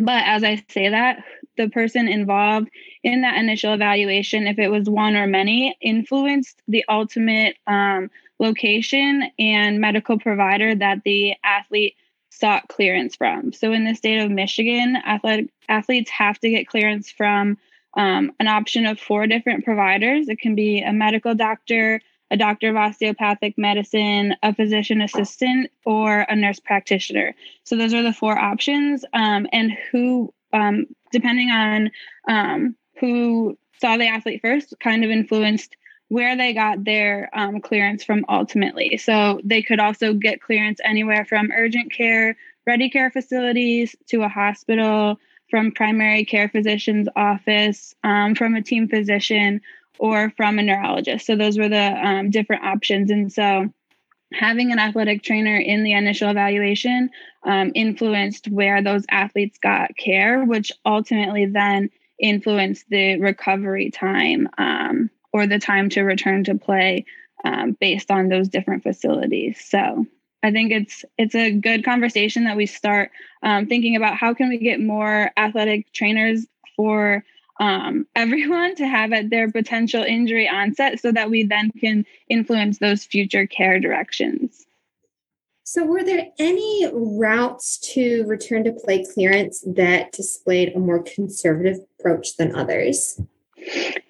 but 0.02 0.24
as 0.26 0.44
I 0.44 0.64
say 0.70 0.90
that, 0.90 1.24
the 1.58 1.70
person 1.70 2.08
involved 2.08 2.70
in 3.04 3.22
that 3.22 3.38
initial 3.38 3.74
evaluation, 3.74 4.48
if 4.48 4.60
it 4.60 4.70
was 4.70 4.90
one 4.90 5.16
or 5.16 5.28
many, 5.28 5.78
influenced 5.82 6.62
the 6.68 6.86
ultimate 6.90 7.56
um, 7.68 8.10
location 8.40 9.30
and 9.40 9.80
medical 9.80 10.20
provider 10.20 10.76
that 10.76 11.04
the 11.04 11.36
athlete 11.44 11.96
sought 12.30 12.68
clearance 12.68 13.16
from. 13.16 13.54
So 13.54 13.72
in 13.72 13.86
the 13.86 13.94
state 13.94 14.20
of 14.20 14.32
Michigan, 14.32 14.96
athletic, 14.96 15.50
athletes 15.70 16.10
have 16.10 16.40
to 16.40 16.50
get 16.50 16.68
clearance 16.68 17.12
from 17.12 17.58
um, 17.96 18.32
an 18.40 18.48
option 18.48 18.86
of 18.88 19.00
four 19.00 19.28
different 19.28 19.64
providers. 19.64 20.28
It 20.28 20.40
can 20.40 20.56
be 20.56 20.82
a 20.82 20.92
medical 20.92 21.36
doctor, 21.36 22.02
a 22.32 22.38
doctor 22.38 22.70
of 22.70 22.76
osteopathic 22.76 23.56
medicine, 23.58 24.36
a 24.42 24.54
physician 24.56 25.02
assistant, 25.02 25.70
or 25.86 26.22
a 26.22 26.36
nurse 26.36 26.60
practitioner. 26.60 27.36
So 27.64 27.76
those 27.76 27.94
are 27.94 28.02
the 28.02 28.14
four 28.14 28.36
options. 28.38 29.06
Um, 29.14 29.48
and 29.52 29.72
who, 29.92 30.34
um, 30.54 30.86
depending 31.12 31.50
on 31.50 31.92
um, 32.28 32.76
who 33.00 33.58
saw 33.82 33.98
the 33.98 34.08
athlete 34.08 34.42
first, 34.42 34.74
kind 34.80 35.04
of 35.04 35.12
influenced 35.12 35.76
where 36.10 36.38
they 36.38 36.54
got 36.54 36.84
their 36.84 37.30
um, 37.34 37.60
clearance 37.60 38.04
from 38.04 38.24
ultimately. 38.30 38.98
So 38.98 39.42
they 39.44 39.62
could 39.64 39.80
also 39.80 40.14
get 40.14 40.42
clearance 40.42 40.80
anywhere 40.84 41.26
from 41.26 41.52
urgent 41.52 41.92
care, 41.92 42.38
ready 42.68 42.90
care 42.90 43.10
facilities 43.10 43.96
to 44.08 44.22
a 44.22 44.28
hospital, 44.30 45.20
from 45.50 45.72
primary 45.72 46.26
care 46.26 46.50
physician's 46.50 47.08
office, 47.16 47.96
um, 48.04 48.36
from 48.36 48.56
a 48.56 48.62
team 48.62 48.88
physician, 48.88 49.62
or 50.00 50.32
from 50.36 50.60
a 50.60 50.64
neurologist. 50.64 51.26
So 51.26 51.36
those 51.36 51.58
were 51.58 51.70
the 51.70 52.08
um, 52.08 52.30
different 52.30 52.64
options. 52.64 53.12
And 53.12 53.32
so 53.32 53.70
having 54.34 54.72
an 54.72 54.80
athletic 54.80 55.24
trainer 55.24 55.58
in 55.58 55.84
the 55.84 55.94
initial 55.94 56.30
evaluation 56.30 57.10
um, 57.44 57.72
influenced 57.76 58.48
where 58.48 58.82
those 58.82 59.06
athletes 59.10 59.58
got 59.60 59.96
care, 59.98 60.44
which 60.44 60.72
ultimately 60.86 61.46
then 61.46 61.90
influenced 62.20 62.86
the 62.90 63.20
recovery 63.20 63.92
time 63.92 64.48
um, 64.58 65.10
or 65.32 65.48
the 65.48 65.60
time 65.60 65.90
to 65.90 66.04
return 66.04 66.44
to 66.44 66.56
play 66.56 67.06
um, 67.44 67.76
based 67.80 68.10
on 68.12 68.30
those 68.30 68.48
different 68.48 68.84
facilities. 68.84 69.64
So 69.64 70.06
I 70.44 70.52
think 70.52 70.72
it's 70.72 71.06
it's 71.18 71.36
a 71.36 71.52
good 71.52 71.86
conversation 71.86 72.46
that 72.46 72.58
we 72.58 72.66
start 72.66 73.12
um, 73.42 73.68
thinking 73.68 73.96
about 73.96 74.16
how 74.16 74.34
can 74.34 74.50
we 74.50 74.58
get 74.58 74.80
more 74.80 75.32
athletic 75.38 75.92
trainers 75.94 76.46
for 76.76 77.24
um, 77.60 78.08
everyone 78.16 78.76
to 78.76 78.88
have 78.88 79.14
at 79.14 79.30
their 79.30 79.52
potential 79.52 80.04
injury 80.04 80.48
onset 80.48 81.00
so 81.00 81.12
that 81.12 81.30
we 81.30 81.44
then 81.44 81.72
can 81.72 82.06
influence 82.30 82.80
those 82.80 83.04
future 83.04 83.48
care 83.48 83.80
directions. 83.80 84.66
So, 85.66 85.86
were 85.86 86.04
there 86.04 86.28
any 86.40 86.90
routes 86.94 87.80
to 87.94 88.26
return 88.26 88.66
to 88.66 88.74
play 88.74 89.06
clearance 89.14 89.64
that 89.66 90.12
displayed 90.12 90.74
a 90.76 90.80
more 90.80 91.02
conservative 91.02 91.78
approach 92.00 92.36
than 92.36 92.54
others? 92.54 93.20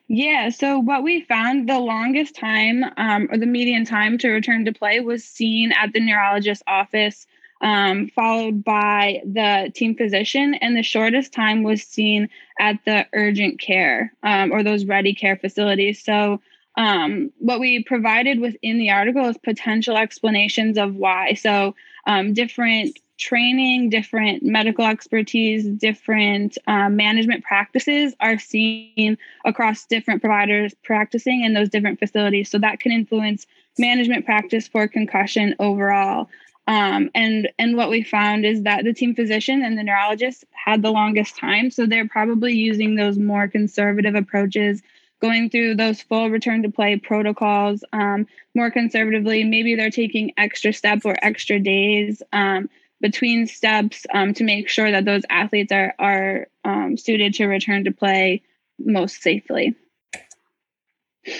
Yeah, 0.07 0.49
so 0.49 0.79
what 0.79 1.03
we 1.03 1.21
found 1.21 1.69
the 1.69 1.79
longest 1.79 2.35
time 2.35 2.83
um, 2.97 3.27
or 3.31 3.37
the 3.37 3.45
median 3.45 3.85
time 3.85 4.17
to 4.19 4.29
return 4.29 4.65
to 4.65 4.73
play 4.73 4.99
was 4.99 5.23
seen 5.23 5.71
at 5.71 5.93
the 5.93 5.99
neurologist's 5.99 6.63
office 6.67 7.25
um, 7.63 8.09
followed 8.09 8.63
by 8.63 9.21
the 9.25 9.71
team 9.73 9.95
physician, 9.95 10.53
and 10.55 10.75
the 10.75 10.83
shortest 10.83 11.31
time 11.31 11.63
was 11.63 11.81
seen 11.81 12.27
at 12.59 12.77
the 12.85 13.07
urgent 13.13 13.59
care 13.59 14.13
um, 14.21 14.51
or 14.51 14.61
those 14.63 14.85
ready 14.85 15.15
care 15.15 15.37
facilities. 15.37 16.03
So, 16.03 16.41
um, 16.75 17.31
what 17.37 17.59
we 17.59 17.83
provided 17.83 18.39
within 18.39 18.79
the 18.79 18.89
article 18.89 19.25
is 19.29 19.37
potential 19.37 19.95
explanations 19.95 20.77
of 20.77 20.95
why. 20.95 21.35
So, 21.35 21.73
um, 22.05 22.33
different 22.33 22.99
training, 23.17 23.89
different 23.89 24.43
medical 24.43 24.85
expertise, 24.85 25.65
different 25.65 26.57
um, 26.67 26.97
management 26.97 27.45
practices 27.45 28.13
are 28.19 28.39
seen 28.39 29.17
across 29.45 29.85
different 29.85 30.19
providers 30.19 30.73
practicing 30.83 31.43
in 31.45 31.53
those 31.53 31.69
different 31.69 31.99
facilities. 31.99 32.49
So, 32.49 32.57
that 32.57 32.81
can 32.81 32.91
influence 32.91 33.47
management 33.77 34.25
practice 34.25 34.67
for 34.67 34.87
concussion 34.87 35.55
overall. 35.59 36.27
Um, 36.65 37.09
and 37.13 37.49
and 37.59 37.75
what 37.75 37.89
we 37.89 38.03
found 38.03 38.45
is 38.45 38.63
that 38.63 38.85
the 38.85 38.93
team 38.93 39.15
physician 39.15 39.63
and 39.63 39.77
the 39.77 39.83
neurologist 39.83 40.45
had 40.51 40.81
the 40.81 40.91
longest 40.91 41.35
time, 41.35 41.71
so 41.71 41.85
they're 41.85 42.07
probably 42.07 42.53
using 42.53 42.95
those 42.95 43.17
more 43.17 43.49
conservative 43.49 44.15
approaches, 44.15 44.81
going 45.21 45.49
through 45.49 45.75
those 45.75 46.01
full 46.01 46.29
return 46.29 46.63
to 46.63 46.71
play 46.71 46.97
protocols 46.97 47.83
um, 47.91 48.27
more 48.55 48.71
conservatively. 48.71 49.43
Maybe 49.43 49.75
they're 49.75 49.89
taking 49.89 50.31
extra 50.37 50.71
steps 50.71 51.05
or 51.05 51.15
extra 51.21 51.59
days 51.59 52.23
um, 52.31 52.69
between 53.01 53.45
steps 53.47 54.05
um, 54.13 54.33
to 54.35 54.45
make 54.45 54.69
sure 54.69 54.89
that 54.89 55.03
those 55.03 55.23
athletes 55.29 55.73
are 55.73 55.93
are 55.99 56.47
um, 56.63 56.95
suited 56.95 57.33
to 57.33 57.45
return 57.45 57.83
to 57.83 57.91
play 57.91 58.41
most 58.79 59.21
safely. 59.21 59.75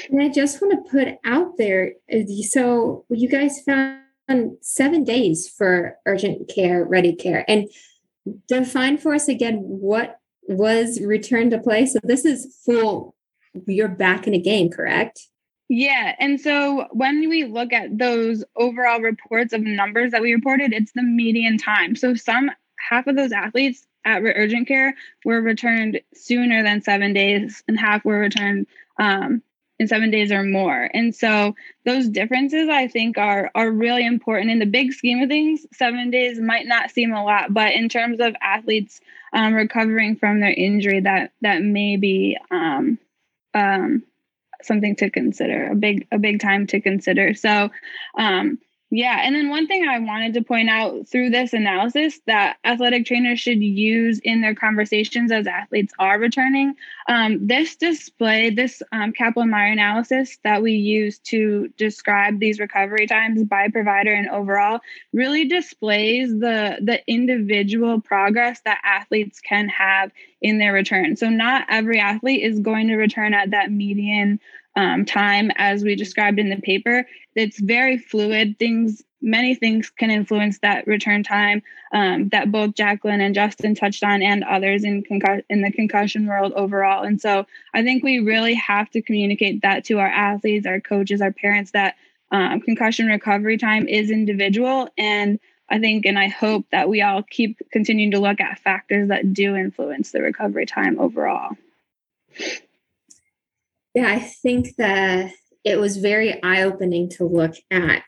And 0.10 0.22
I 0.22 0.30
just 0.30 0.62
want 0.62 0.86
to 0.86 0.92
put 0.92 1.18
out 1.26 1.58
there, 1.58 1.94
so 2.50 3.06
you 3.10 3.30
guys 3.30 3.62
found 3.66 4.03
seven 4.62 5.04
days 5.04 5.48
for 5.48 5.98
urgent 6.06 6.50
care, 6.54 6.84
ready 6.84 7.16
care. 7.16 7.46
And 7.48 7.70
define 8.48 8.98
for 8.98 9.14
us 9.14 9.28
again 9.28 9.58
what 9.58 10.20
was 10.48 11.02
return 11.02 11.50
to 11.50 11.60
play. 11.60 11.86
So 11.86 12.00
this 12.04 12.26
is 12.26 12.58
full, 12.66 13.16
you're 13.68 13.88
back 13.88 14.28
in 14.28 14.34
a 14.34 14.40
game, 14.40 14.70
correct? 14.70 15.28
Yeah. 15.70 16.16
And 16.20 16.40
so 16.40 16.88
when 16.92 17.30
we 17.30 17.46
look 17.46 17.74
at 17.74 17.98
those 17.98 18.44
overall 18.56 19.00
reports 19.00 19.54
of 19.54 19.62
numbers 19.62 20.12
that 20.12 20.22
we 20.22 20.34
reported, 20.34 20.74
it's 20.74 20.92
the 20.94 21.04
median 21.04 21.58
time. 21.58 21.96
So 21.96 22.14
some 22.14 22.52
half 22.90 23.08
of 23.08 23.16
those 23.16 23.32
athletes 23.32 23.88
at 24.06 24.22
urgent 24.24 24.68
care 24.68 24.96
were 25.24 25.42
returned 25.42 26.02
sooner 26.14 26.62
than 26.64 26.82
seven 26.82 27.14
days, 27.14 27.64
and 27.68 27.80
half 27.80 28.04
were 28.04 28.20
returned 28.20 28.68
um, 29.00 29.42
in 29.80 29.88
seven 29.88 30.12
days 30.12 30.32
or 30.32 30.44
more. 30.44 30.90
And 30.94 31.16
so 31.16 31.56
those 31.86 32.08
differences 32.08 32.70
I 32.70 32.88
think 32.88 33.18
are 33.18 33.52
are 33.56 33.72
really 33.72 34.06
important 34.06 34.52
in 34.52 34.60
the 34.60 34.66
big 34.66 34.94
scheme 34.94 35.22
of 35.22 35.30
things. 35.30 35.66
Seven 35.74 36.12
days 36.12 36.40
might 36.40 36.68
not 36.68 36.92
seem 36.92 37.14
a 37.14 37.24
lot, 37.24 37.54
but 37.54 37.74
in 37.74 37.90
terms 37.90 38.20
of 38.20 38.36
athletes 38.42 39.02
um, 39.34 39.54
recovering 39.54 40.16
from 40.16 40.40
their 40.40 40.54
injury, 40.54 41.02
that 41.02 41.32
that 41.42 41.62
may 41.62 41.98
be 41.98 42.38
um, 42.52 43.00
um, 43.54 44.04
something 44.62 44.96
to 44.98 45.10
consider, 45.10 45.68
a 45.72 45.76
big 45.76 46.08
a 46.12 46.20
big 46.20 46.40
time 46.40 46.68
to 46.68 46.80
consider. 46.80 47.34
So 47.34 47.70
um, 48.18 48.60
yeah. 48.96 49.22
And 49.24 49.34
then 49.34 49.50
one 49.50 49.66
thing 49.66 49.88
I 49.88 49.98
wanted 49.98 50.36
to 50.36 50.44
point 50.44 50.70
out 50.70 51.08
through 51.08 51.32
this 51.32 51.52
analysis 51.52 52.20
that 52.28 52.58
athletic 52.64 53.08
trainers 53.08 53.40
should 53.40 53.60
use 53.60 54.20
in 54.20 54.42
their 54.42 54.54
conversations 54.54 55.32
as 55.32 55.48
athletes 55.48 55.92
are 55.98 56.20
returning. 56.20 56.76
Um, 57.10 57.40
this 57.48 57.76
display, 57.76 58.52
this 58.52 58.84
um, 58.92 59.12
Kaplan 59.12 59.50
Meier 59.50 59.72
analysis 59.72 60.38
that 60.44 60.62
we 60.62 60.74
use 60.74 61.18
to 61.20 61.70
describe 61.76 62.40
these 62.40 62.60
recovery 62.60 63.08
times 63.08 63.44
by 63.46 63.68
provider 63.70 64.14
and 64.14 64.30
overall 64.30 64.80
really 65.12 65.46
displays 65.46 66.30
the, 66.30 66.78
the 66.80 67.02
individual 67.08 68.00
progress 68.00 68.62
that 68.64 68.80
athletes 68.84 69.40
can 69.40 69.70
have 69.70 70.12
in 70.40 70.60
their 70.60 70.72
return. 70.72 71.16
So, 71.16 71.30
not 71.30 71.66
every 71.68 72.00
athlete 72.00 72.44
is 72.44 72.60
going 72.60 72.90
to 72.90 72.96
return 72.96 73.34
at 73.34 73.50
that 73.52 73.72
median 73.72 74.40
um, 74.76 75.06
time 75.06 75.52
as 75.56 75.84
we 75.84 75.96
described 75.96 76.40
in 76.40 76.50
the 76.50 76.62
paper. 76.62 77.06
It's 77.36 77.60
very 77.60 77.98
fluid. 77.98 78.58
Things, 78.58 79.04
many 79.22 79.56
things 79.56 79.90
can 79.90 80.10
influence 80.10 80.60
that 80.60 80.88
return 80.88 81.24
time 81.24 81.62
um, 81.94 82.30
that 82.30 82.52
both 82.52 82.76
Jacqueline 82.76 83.22
and 83.22 83.36
Justin 83.36 83.76
touched 83.76 84.04
on, 84.04 84.22
and 84.22 84.44
others 84.44 84.84
in 84.84 85.04
concussion 85.04 85.44
in 85.50 85.62
the 85.62 85.72
concussion 85.72 86.26
world 86.28 86.54
overall. 86.54 87.04
And 87.04 87.22
so, 87.22 87.46
I 87.74 87.84
think 87.84 88.04
we 88.04 88.20
really 88.20 88.56
have 88.56 88.90
to 88.92 89.02
communicate 89.02 89.62
that 89.62 89.86
to 89.86 90.00
our 90.00 90.08
athletes, 90.08 90.66
our 90.66 90.80
coaches, 90.80 91.22
our 91.22 91.32
parents 91.32 91.72
that 91.72 91.96
um, 92.32 92.62
concussion 92.62 93.08
recovery 93.08 93.58
time 93.58 93.88
is 93.88 94.10
individual 94.10 94.90
and 94.98 95.40
I 95.70 95.80
think 95.80 96.06
and 96.06 96.20
I 96.20 96.28
hope 96.28 96.66
that 96.72 96.90
we 96.90 97.02
all 97.02 97.24
keep 97.24 97.58
continuing 97.72 98.12
to 98.12 98.20
look 98.20 98.40
at 98.40 98.60
factors 98.60 99.10
that 99.10 99.34
do 99.34 99.56
influence 99.56 100.12
the 100.12 100.22
recovery 100.22 100.66
time 100.66 101.00
overall. 101.00 101.56
Yeah, 103.94 104.08
I 104.08 104.20
think 104.20 104.76
that 104.78 105.32
it 105.64 105.80
was 105.80 105.98
very 105.98 106.42
eye 106.44 106.64
opening 106.64 107.10
to 107.12 107.26
look 107.26 107.56
at 107.72 108.04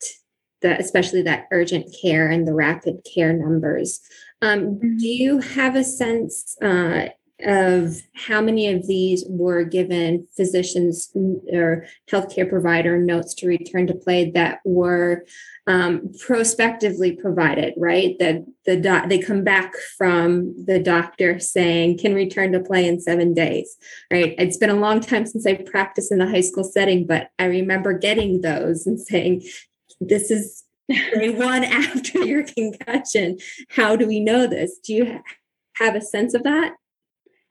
the, 0.62 0.78
especially 0.80 1.22
that 1.24 1.46
urgent 1.52 1.96
care 2.02 2.28
and 2.30 2.48
the 2.48 2.54
rapid 2.54 3.06
care 3.14 3.34
numbers. 3.34 4.00
Um, 4.42 4.66
mm-hmm. 4.66 4.98
do 4.98 5.08
you 5.08 5.40
have 5.40 5.76
a 5.76 5.84
sense 5.84 6.58
uh, 6.62 7.08
of 7.44 7.98
how 8.14 8.40
many 8.40 8.72
of 8.72 8.88
these 8.88 9.26
were 9.28 9.64
given 9.64 10.28
physicians 10.38 11.12
or 11.52 11.86
healthcare 12.10 12.50
provider 12.50 12.98
notes 12.98 13.34
to 13.34 13.48
return 13.48 13.88
to 13.88 13.94
play 13.94 14.32
that 14.32 14.60
were 14.64 15.26
um, 15.68 16.12
prospectively 16.20 17.14
provided, 17.14 17.74
right? 17.76 18.16
That 18.20 18.46
the 18.66 18.78
doc, 18.78 19.10
they 19.10 19.20
come 19.20 19.44
back 19.44 19.74
from 19.98 20.54
the 20.66 20.80
doctor 20.80 21.40
saying 21.40 21.98
can 21.98 22.14
return 22.14 22.54
to 22.54 22.60
play 22.60 22.88
in 22.88 23.02
seven 23.02 23.34
days, 23.34 23.76
right? 24.12 24.36
It's 24.38 24.58
been 24.58 24.70
a 24.70 24.76
long 24.76 25.02
time 25.02 25.26
since 25.26 25.46
I 25.46 25.56
practiced 25.56 26.12
in 26.12 26.20
the 26.20 26.30
high 26.30 26.42
school 26.42 26.64
setting, 26.64 27.06
but 27.06 27.30
I 27.38 27.46
remember 27.46 27.98
getting 27.98 28.42
those 28.42 28.86
and 28.88 29.00
saying, 29.00 29.44
"This 30.00 30.32
is 30.32 30.64
day 30.88 31.30
one 31.36 31.64
after 31.64 32.24
your 32.24 32.44
concussion. 32.44 33.40
How 33.70 33.96
do 33.96 34.08
we 34.08 34.20
know 34.20 34.48
this? 34.48 34.78
Do 34.78 34.94
you 34.94 35.20
have 35.78 35.96
a 35.96 36.02
sense 36.02 36.34
of 36.34 36.44
that?" 36.44 36.76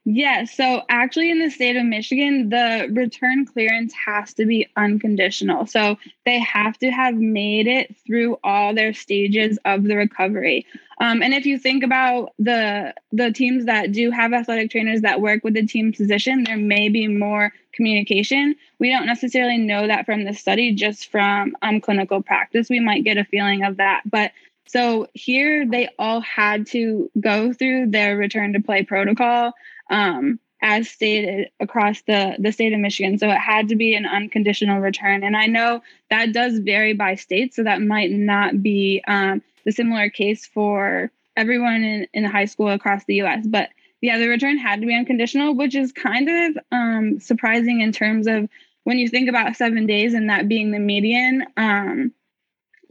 Yeah, 0.07 0.45
so 0.45 0.83
actually, 0.91 1.31
in 1.31 1.39
the 1.39 1.49
state 1.49 1.77
of 1.77 1.87
Michigan, 1.87 2.51
the 2.51 2.89
return 2.93 3.47
clearance 3.47 3.95
has 3.95 4.35
to 4.35 4.45
be 4.45 4.69
unconditional. 4.77 5.65
So 5.67 5.97
they 6.27 6.39
have 6.41 6.77
to 6.79 6.91
have 6.91 7.15
made 7.15 7.67
it 7.67 7.97
through 8.07 8.39
all 8.45 8.75
their 8.75 8.93
stages 8.93 9.59
of 9.65 9.85
the 9.85 9.97
recovery. 9.97 10.67
Um, 11.01 11.23
and 11.23 11.33
if 11.33 11.47
you 11.47 11.59
think 11.59 11.83
about 11.83 12.35
the 12.39 12.93
the 13.13 13.33
teams 13.33 13.65
that 13.65 13.93
do 13.93 14.11
have 14.11 14.35
athletic 14.35 14.71
trainers 14.71 15.01
that 15.01 15.23
work 15.23 15.43
with 15.43 15.55
the 15.55 15.67
team 15.67 15.95
physician, 15.95 16.45
there 16.45 16.59
may 16.59 16.91
be 16.91 17.09
more 17.09 17.53
communication. 17.73 18.57
We 18.79 18.91
don't 18.91 19.07
necessarily 19.07 19.57
know 19.57 19.87
that 19.87 20.05
from 20.05 20.25
the 20.25 20.35
study, 20.35 20.75
just 20.75 21.11
from 21.11 21.57
um, 21.63 21.81
clinical 21.81 22.23
practice. 22.23 22.69
We 22.69 22.79
might 22.79 23.05
get 23.05 23.17
a 23.17 23.25
feeling 23.25 23.65
of 23.65 23.79
that, 23.79 24.03
but 24.05 24.33
so 24.67 25.09
here 25.15 25.67
they 25.67 25.89
all 25.99 26.21
had 26.21 26.67
to 26.69 27.11
go 27.21 27.53
through 27.55 27.91
their 27.91 28.17
return 28.17 28.53
to 28.53 28.61
play 28.61 28.83
protocol 28.83 29.55
um, 29.91 30.39
as 30.63 30.89
stated 30.89 31.51
across 31.61 32.01
the, 32.03 32.37
the 32.39 32.51
state 32.51 32.73
of 32.73 32.81
Michigan. 32.81 33.19
So 33.19 33.29
it 33.29 33.39
had 33.39 33.69
to 33.69 33.77
be 33.77 33.95
an 33.95 34.07
unconditional 34.07 34.81
return. 34.81 35.23
And 35.23 35.37
I 35.37 35.47
know 35.47 35.83
that 36.11 36.33
does 36.33 36.59
vary 36.59 36.95
by 36.95 37.17
state. 37.17 37.55
So 37.55 37.65
that 37.65 37.83
might 37.83 38.11
not 38.11 38.63
be 38.63 39.03
um, 39.07 39.43
the 39.65 39.73
similar 39.73 40.09
case 40.09 40.47
for 40.47 41.11
everyone 41.37 41.83
in, 41.85 42.07
in 42.15 42.25
high 42.25 42.47
school 42.47 42.71
across 42.71 43.05
the 43.05 43.23
US. 43.23 43.47
But 43.47 43.71
yeah, 44.01 44.19
the 44.19 44.29
return 44.29 44.59
had 44.59 44.81
to 44.81 44.87
be 44.87 44.95
unconditional, 44.95 45.55
which 45.55 45.75
is 45.75 45.93
kind 45.93 46.29
of 46.29 46.63
um, 46.73 47.21
surprising 47.21 47.81
in 47.81 47.93
terms 47.93 48.27
of 48.27 48.49
when 48.85 48.99
you 48.99 49.09
think 49.09 49.29
about 49.29 49.57
seven 49.57 49.87
days 49.87 50.15
and 50.15 50.31
that 50.31 50.49
being 50.49 50.71
the 50.71 50.79
median. 50.79 51.45
Um, 51.57 52.13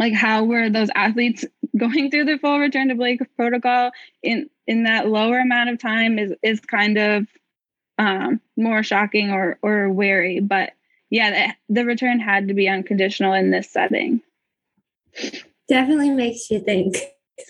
like 0.04 0.14
how 0.14 0.44
were 0.44 0.70
those 0.70 0.90
athletes 0.96 1.46
going 1.78 2.12
through 2.12 2.26
the 2.26 2.38
full 2.38 2.60
return 2.60 2.90
to 2.90 2.96
play 2.96 3.18
protocol 3.38 3.92
in 4.22 4.50
in 4.68 4.84
that 4.84 5.08
lower 5.08 5.40
amount 5.40 5.70
of 5.70 5.80
time 5.80 6.20
is 6.20 6.34
is 6.44 6.60
kind 6.60 6.98
of 6.98 7.26
um, 7.98 8.42
more 8.58 8.84
shocking 8.84 9.32
or 9.32 9.58
or 9.62 9.90
wary. 9.90 10.42
But 10.42 10.74
yeah, 11.10 11.56
the, 11.70 11.74
the 11.74 11.86
return 11.86 12.20
had 12.20 12.50
to 12.50 12.54
be 12.54 12.68
unconditional 12.68 13.32
in 13.32 13.52
this 13.52 13.72
setting. 13.72 14.22
Definitely 15.70 16.10
makes 16.10 16.52
you 16.52 16.60
think. 16.60 16.98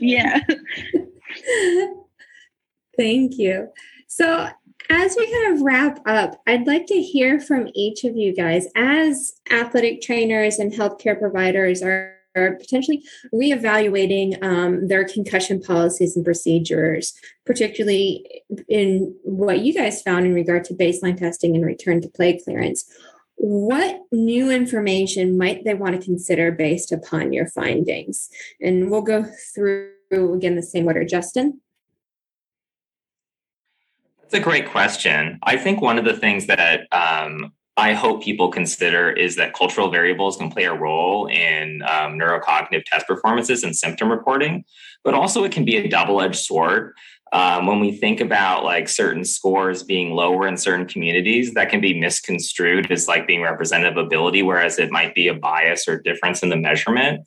yeah. 0.00 0.40
Thank 2.96 3.38
you. 3.38 3.68
So 4.08 4.48
as 4.90 5.16
we 5.16 5.30
kind 5.32 5.56
of 5.56 5.62
wrap 5.62 6.00
up, 6.06 6.40
I'd 6.46 6.66
like 6.66 6.86
to 6.86 7.00
hear 7.00 7.40
from 7.40 7.68
each 7.74 8.04
of 8.04 8.16
you 8.16 8.34
guys 8.34 8.66
as 8.76 9.34
athletic 9.50 10.02
trainers 10.02 10.58
and 10.58 10.72
healthcare 10.72 11.18
providers 11.18 11.82
are 11.82 12.14
are 12.36 12.56
potentially 12.56 13.04
reevaluating 13.32 14.42
um, 14.42 14.88
their 14.88 15.04
concussion 15.04 15.60
policies 15.60 16.16
and 16.16 16.24
procedures, 16.24 17.14
particularly 17.46 18.42
in 18.68 19.14
what 19.22 19.60
you 19.60 19.72
guys 19.72 20.02
found 20.02 20.26
in 20.26 20.34
regard 20.34 20.64
to 20.64 20.74
baseline 20.74 21.16
testing 21.16 21.54
and 21.54 21.64
return 21.64 22.00
to 22.00 22.08
play 22.08 22.38
clearance. 22.38 22.90
What 23.36 24.00
new 24.12 24.50
information 24.50 25.36
might 25.36 25.64
they 25.64 25.74
want 25.74 25.94
to 25.94 26.04
consider 26.04 26.52
based 26.52 26.92
upon 26.92 27.32
your 27.32 27.46
findings? 27.46 28.28
And 28.60 28.90
we'll 28.90 29.02
go 29.02 29.26
through 29.54 29.92
again 30.10 30.56
the 30.56 30.62
same 30.62 30.86
order. 30.86 31.04
Justin? 31.04 31.60
A 34.34 34.40
great 34.40 34.68
question. 34.68 35.38
I 35.44 35.56
think 35.56 35.80
one 35.80 35.96
of 35.96 36.04
the 36.04 36.16
things 36.16 36.48
that 36.48 36.88
um, 36.90 37.52
I 37.76 37.92
hope 37.92 38.20
people 38.20 38.48
consider 38.50 39.12
is 39.12 39.36
that 39.36 39.54
cultural 39.54 39.92
variables 39.92 40.36
can 40.36 40.50
play 40.50 40.64
a 40.64 40.74
role 40.74 41.26
in 41.26 41.82
um, 41.82 42.18
neurocognitive 42.18 42.84
test 42.84 43.06
performances 43.06 43.62
and 43.62 43.76
symptom 43.76 44.10
reporting, 44.10 44.64
but 45.04 45.14
also 45.14 45.44
it 45.44 45.52
can 45.52 45.64
be 45.64 45.76
a 45.76 45.88
double 45.88 46.20
edged 46.20 46.40
sword. 46.40 46.94
Um, 47.32 47.66
when 47.66 47.78
we 47.78 47.96
think 47.96 48.20
about 48.20 48.64
like 48.64 48.88
certain 48.88 49.24
scores 49.24 49.84
being 49.84 50.10
lower 50.10 50.48
in 50.48 50.56
certain 50.56 50.86
communities, 50.86 51.54
that 51.54 51.68
can 51.68 51.80
be 51.80 51.98
misconstrued 51.98 52.90
as 52.90 53.06
like 53.06 53.28
being 53.28 53.42
representative 53.42 53.96
ability, 53.96 54.42
whereas 54.42 54.80
it 54.80 54.90
might 54.90 55.14
be 55.14 55.28
a 55.28 55.34
bias 55.34 55.86
or 55.86 56.00
difference 56.00 56.42
in 56.42 56.48
the 56.48 56.56
measurement. 56.56 57.20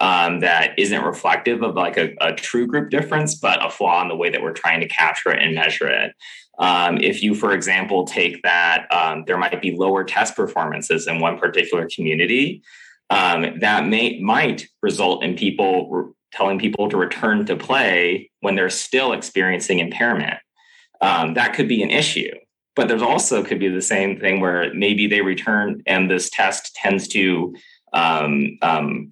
Um, 0.00 0.40
that 0.40 0.78
isn't 0.78 1.04
reflective 1.04 1.62
of 1.62 1.74
like 1.74 1.96
a, 1.96 2.14
a, 2.20 2.32
true 2.32 2.66
group 2.66 2.90
difference, 2.90 3.34
but 3.34 3.64
a 3.64 3.68
flaw 3.68 4.00
in 4.00 4.08
the 4.08 4.16
way 4.16 4.30
that 4.30 4.42
we're 4.42 4.54
trying 4.54 4.80
to 4.80 4.88
capture 4.88 5.30
it 5.30 5.42
and 5.42 5.54
measure 5.54 5.86
it. 5.86 6.12
Um, 6.58 6.98
if 6.98 7.22
you, 7.22 7.34
for 7.34 7.52
example, 7.52 8.04
take 8.04 8.42
that 8.42 8.86
um, 8.92 9.24
there 9.26 9.38
might 9.38 9.62
be 9.62 9.74
lower 9.76 10.04
test 10.04 10.36
performances 10.36 11.06
in 11.06 11.18
one 11.18 11.38
particular 11.38 11.88
community, 11.94 12.62
um, 13.10 13.58
that 13.60 13.86
may 13.86 14.20
might 14.20 14.66
result 14.82 15.24
in 15.24 15.36
people 15.36 15.90
re- 15.90 16.12
telling 16.32 16.58
people 16.58 16.88
to 16.88 16.96
return 16.96 17.44
to 17.46 17.56
play 17.56 18.30
when 18.40 18.54
they're 18.54 18.70
still 18.70 19.12
experiencing 19.12 19.80
impairment. 19.80 20.38
Um, 21.00 21.34
that 21.34 21.54
could 21.54 21.68
be 21.68 21.82
an 21.82 21.90
issue. 21.90 22.30
But 22.74 22.88
there's 22.88 23.02
also 23.02 23.44
could 23.44 23.58
be 23.58 23.68
the 23.68 23.82
same 23.82 24.18
thing 24.18 24.40
where 24.40 24.72
maybe 24.72 25.06
they 25.06 25.20
return 25.20 25.82
and 25.86 26.10
this 26.10 26.30
test 26.30 26.74
tends 26.74 27.06
to 27.08 27.54
um, 27.92 28.56
um, 28.62 29.10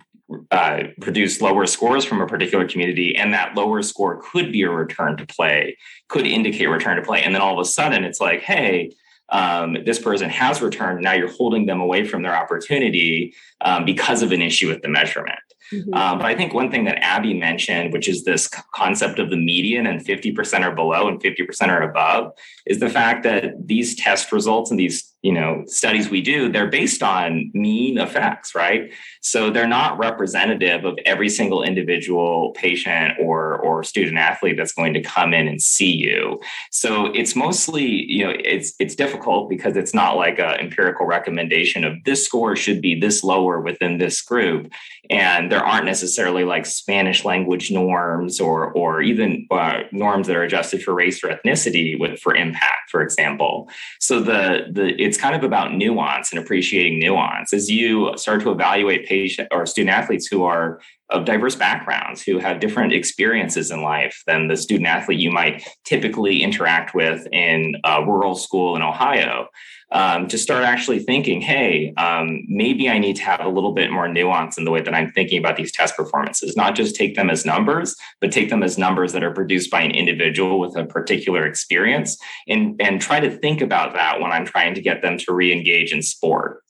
uh, 0.51 0.85
produce 1.01 1.41
lower 1.41 1.67
scores 1.67 2.05
from 2.05 2.21
a 2.21 2.27
particular 2.27 2.67
community, 2.67 3.17
and 3.17 3.33
that 3.35 3.55
lower 3.55 3.83
score 3.83 4.21
could 4.23 4.53
be 4.53 4.63
a 4.63 4.71
return 4.71 5.17
to 5.17 5.27
play, 5.27 5.77
could 6.09 6.27
indicate 6.27 6.67
return 6.67 6.97
to 6.97 7.03
play. 7.03 7.23
And 7.23 7.35
then 7.35 7.43
all 7.43 7.59
of 7.59 7.65
a 7.65 7.69
sudden, 7.69 8.05
it's 8.05 8.21
like, 8.21 8.41
hey, 8.41 8.91
um, 9.31 9.77
this 9.85 9.99
person 9.99 10.29
has 10.29 10.61
returned. 10.61 11.03
Now 11.03 11.13
you're 11.13 11.31
holding 11.31 11.67
them 11.67 11.81
away 11.81 12.05
from 12.05 12.23
their 12.23 12.35
opportunity 12.35 13.35
um, 13.61 13.85
because 13.85 14.23
of 14.23 14.33
an 14.33 14.43
issue 14.43 14.69
with 14.69 14.83
the 14.83 14.89
measurement. 14.89 15.39
Mm-hmm. 15.73 15.95
Um, 15.95 16.19
but 16.19 16.27
I 16.27 16.35
think 16.35 16.53
one 16.53 16.71
thing 16.71 16.85
that 16.85 16.99
Abby 17.03 17.35
mentioned, 17.35 17.93
which 17.93 18.09
is 18.09 18.25
this 18.25 18.49
concept 18.75 19.19
of 19.19 19.31
the 19.31 19.37
median 19.37 19.87
and 19.87 20.05
50% 20.05 20.63
are 20.63 20.75
below 20.75 21.07
and 21.07 21.23
50% 21.23 21.69
are 21.69 21.83
above, 21.83 22.33
is 22.67 22.81
the 22.81 22.91
fact 22.91 23.23
that 23.23 23.69
these 23.69 23.95
test 23.95 24.33
results 24.33 24.71
and 24.71 24.81
these 24.81 25.10
you 25.23 25.33
know 25.33 25.65
studies 25.67 26.09
we 26.09 26.23
do 26.23 26.51
they're 26.51 26.69
based 26.69 27.03
on 27.03 27.51
mean 27.55 27.99
effects 27.99 28.55
right? 28.55 28.93
So 29.21 29.51
they're 29.51 29.69
not 29.69 29.99
representative 29.99 30.85
of 30.85 30.99
every 31.05 31.29
single 31.29 31.63
individual 31.63 32.53
patient 32.53 33.15
or 33.21 33.57
or 33.59 33.83
student 33.85 34.19
athlete 34.19 34.57
that's 34.57 34.73
going 34.73 34.95
to 34.95 35.03
come 35.03 35.35
in 35.35 35.49
and 35.49 35.61
see 35.61 35.93
you. 35.93 36.41
So 36.71 37.07
it's 37.07 37.37
mostly 37.37 37.85
you 37.85 38.25
know 38.25 38.35
it's 38.45 38.75
it's 38.79 38.95
difficult 38.95 39.49
because 39.49 39.77
it's 39.77 39.95
not 39.95 40.17
like 40.17 40.39
a 40.39 40.61
empirical 40.61 41.07
recommendation 41.07 41.85
of 41.85 41.95
this 42.05 42.25
score 42.25 42.57
should 42.57 42.81
be 42.81 42.99
this 42.99 43.23
lower 43.23 43.61
within 43.61 43.99
this 43.99 44.21
group. 44.23 44.73
And 45.09 45.51
there 45.51 45.65
aren't 45.65 45.87
necessarily 45.87 46.45
like 46.45 46.67
spanish 46.67 47.25
language 47.25 47.71
norms 47.71 48.41
or 48.41 48.73
or 48.73 49.03
even 49.03 49.47
uh, 49.51 49.81
norms 49.93 50.27
that 50.27 50.37
are 50.37 50.43
adjusted 50.43 50.83
for 50.83 50.95
race 50.95 51.23
or 51.23 51.29
ethnicity 51.29 51.99
with 51.99 52.21
for 52.21 52.35
impact 52.35 52.91
for 52.91 53.03
example. 53.03 53.69
So 54.01 54.21
the 54.21 54.67
the 54.71 55.01
it's 55.11 55.19
kind 55.19 55.35
of 55.35 55.43
about 55.43 55.75
nuance 55.75 56.31
and 56.31 56.41
appreciating 56.41 57.01
nuance 57.01 57.53
as 57.53 57.69
you 57.69 58.13
start 58.17 58.41
to 58.41 58.53
evaluate 58.53 59.07
patient 59.07 59.49
or 59.51 59.67
student 59.67 59.93
athletes 59.93 60.29
who 60.29 60.45
are 60.45 60.81
of 61.09 61.25
diverse 61.25 61.57
backgrounds 61.57 62.23
who 62.23 62.39
have 62.39 62.61
different 62.61 62.93
experiences 62.93 63.73
in 63.73 63.83
life 63.83 64.23
than 64.29 64.47
the 64.47 64.57
student 64.57 64.87
athlete 64.87 65.19
you 65.19 65.33
might 65.33 65.67
typically 65.85 66.45
interact 66.45 66.95
with 66.95 67.27
in 67.33 67.75
a 67.85 68.05
rural 68.07 68.37
school 68.37 68.77
in 68.77 68.83
Ohio. 68.83 69.49
Um, 69.93 70.29
to 70.29 70.39
start 70.39 70.63
actually 70.63 71.01
thinking, 71.01 71.41
hey, 71.41 71.93
um, 71.97 72.45
maybe 72.47 72.89
I 72.89 72.99
need 72.99 73.17
to 73.17 73.23
have 73.23 73.41
a 73.41 73.49
little 73.49 73.73
bit 73.73 73.91
more 73.91 74.07
nuance 74.07 74.57
in 74.57 74.65
the 74.65 74.71
way 74.71 74.81
that 74.81 74.95
I'm 74.95 75.11
thinking 75.11 75.39
about 75.39 75.57
these 75.57 75.73
test 75.73 75.97
performances, 75.97 76.57
not 76.57 76.77
just 76.77 76.95
take 76.95 77.17
them 77.17 77.29
as 77.29 77.45
numbers, 77.45 77.97
but 78.21 78.31
take 78.31 78.51
them 78.51 78.63
as 78.63 78.79
numbers 78.79 79.13
that 79.15 79.25
are 79.25 79.33
produced 79.33 79.69
by 79.69 79.81
an 79.81 79.91
individual 79.91 80.61
with 80.61 80.77
a 80.77 80.85
particular 80.85 81.45
experience 81.45 82.17
and, 82.47 82.81
and 82.81 83.01
try 83.01 83.19
to 83.19 83.37
think 83.37 83.61
about 83.61 83.93
that 83.95 84.21
when 84.21 84.31
I'm 84.31 84.45
trying 84.45 84.75
to 84.75 84.81
get 84.81 85.03
them 85.03 85.19
to 85.19 85.35
re 85.35 85.53
engage 85.53 85.93
in 85.93 86.03
sport. 86.03 86.63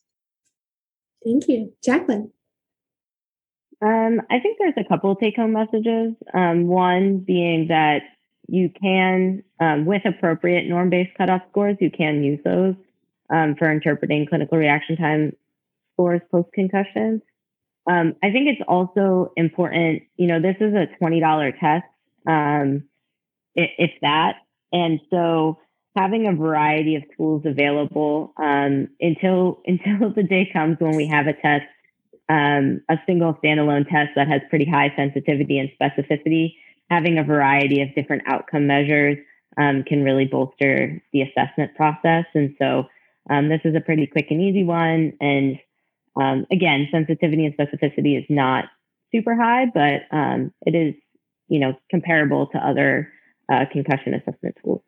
Thank 1.22 1.46
you. 1.48 1.74
Jacqueline. 1.84 2.32
Um, 3.82 4.20
I 4.30 4.40
think 4.40 4.58
there's 4.58 4.74
a 4.76 4.84
couple 4.84 5.14
take 5.16 5.36
home 5.36 5.52
messages. 5.52 6.14
Um, 6.34 6.66
one 6.66 7.18
being 7.18 7.68
that 7.68 8.02
you 8.46 8.70
can, 8.80 9.42
um, 9.58 9.86
with 9.86 10.04
appropriate 10.04 10.68
norm 10.68 10.90
based 10.90 11.16
cutoff 11.16 11.42
scores, 11.50 11.76
you 11.80 11.90
can 11.90 12.22
use 12.22 12.40
those 12.44 12.74
um, 13.30 13.54
for 13.58 13.70
interpreting 13.70 14.26
clinical 14.26 14.58
reaction 14.58 14.96
time 14.96 15.36
scores 15.94 16.20
post 16.30 16.48
concussion. 16.52 17.22
Um, 17.88 18.14
I 18.22 18.30
think 18.30 18.48
it's 18.48 18.62
also 18.68 19.32
important, 19.36 20.02
you 20.16 20.26
know, 20.26 20.40
this 20.40 20.56
is 20.60 20.74
a 20.74 20.86
$20 21.02 21.60
test, 21.60 21.84
um, 22.26 22.84
if 23.54 23.90
that. 24.02 24.36
And 24.72 25.00
so 25.10 25.58
having 25.96 26.26
a 26.26 26.32
variety 26.32 26.96
of 26.96 27.02
tools 27.16 27.42
available 27.44 28.32
until 28.38 29.60
until 29.66 30.12
the 30.14 30.22
day 30.22 30.48
comes 30.52 30.76
when 30.78 30.96
we 30.96 31.08
have 31.08 31.26
a 31.26 31.32
test 31.32 31.66
um, 32.30 32.80
a 32.88 32.96
single 33.06 33.34
standalone 33.42 33.88
test 33.88 34.10
that 34.14 34.28
has 34.28 34.40
pretty 34.50 34.64
high 34.64 34.92
sensitivity 34.94 35.58
and 35.58 35.68
specificity, 35.80 36.54
having 36.88 37.18
a 37.18 37.24
variety 37.24 37.82
of 37.82 37.92
different 37.96 38.22
outcome 38.26 38.68
measures 38.68 39.18
um, 39.58 39.82
can 39.82 40.04
really 40.04 40.26
bolster 40.26 41.02
the 41.12 41.22
assessment 41.22 41.74
process. 41.74 42.24
And 42.34 42.54
so 42.56 42.84
um, 43.30 43.48
this 43.48 43.60
is 43.64 43.74
a 43.74 43.80
pretty 43.80 44.06
quick 44.06 44.26
and 44.30 44.42
easy 44.42 44.64
one. 44.64 45.12
And 45.20 45.58
um, 46.20 46.46
again, 46.50 46.88
sensitivity 46.90 47.46
and 47.46 47.56
specificity 47.56 48.18
is 48.18 48.24
not 48.28 48.64
super 49.12 49.34
high, 49.36 49.66
but 49.72 50.02
um, 50.10 50.52
it 50.66 50.74
is, 50.74 50.94
you 51.48 51.60
know, 51.60 51.74
comparable 51.90 52.48
to 52.48 52.58
other 52.58 53.10
uh, 53.50 53.64
concussion 53.72 54.14
assessment 54.14 54.56
tools. 54.62 54.82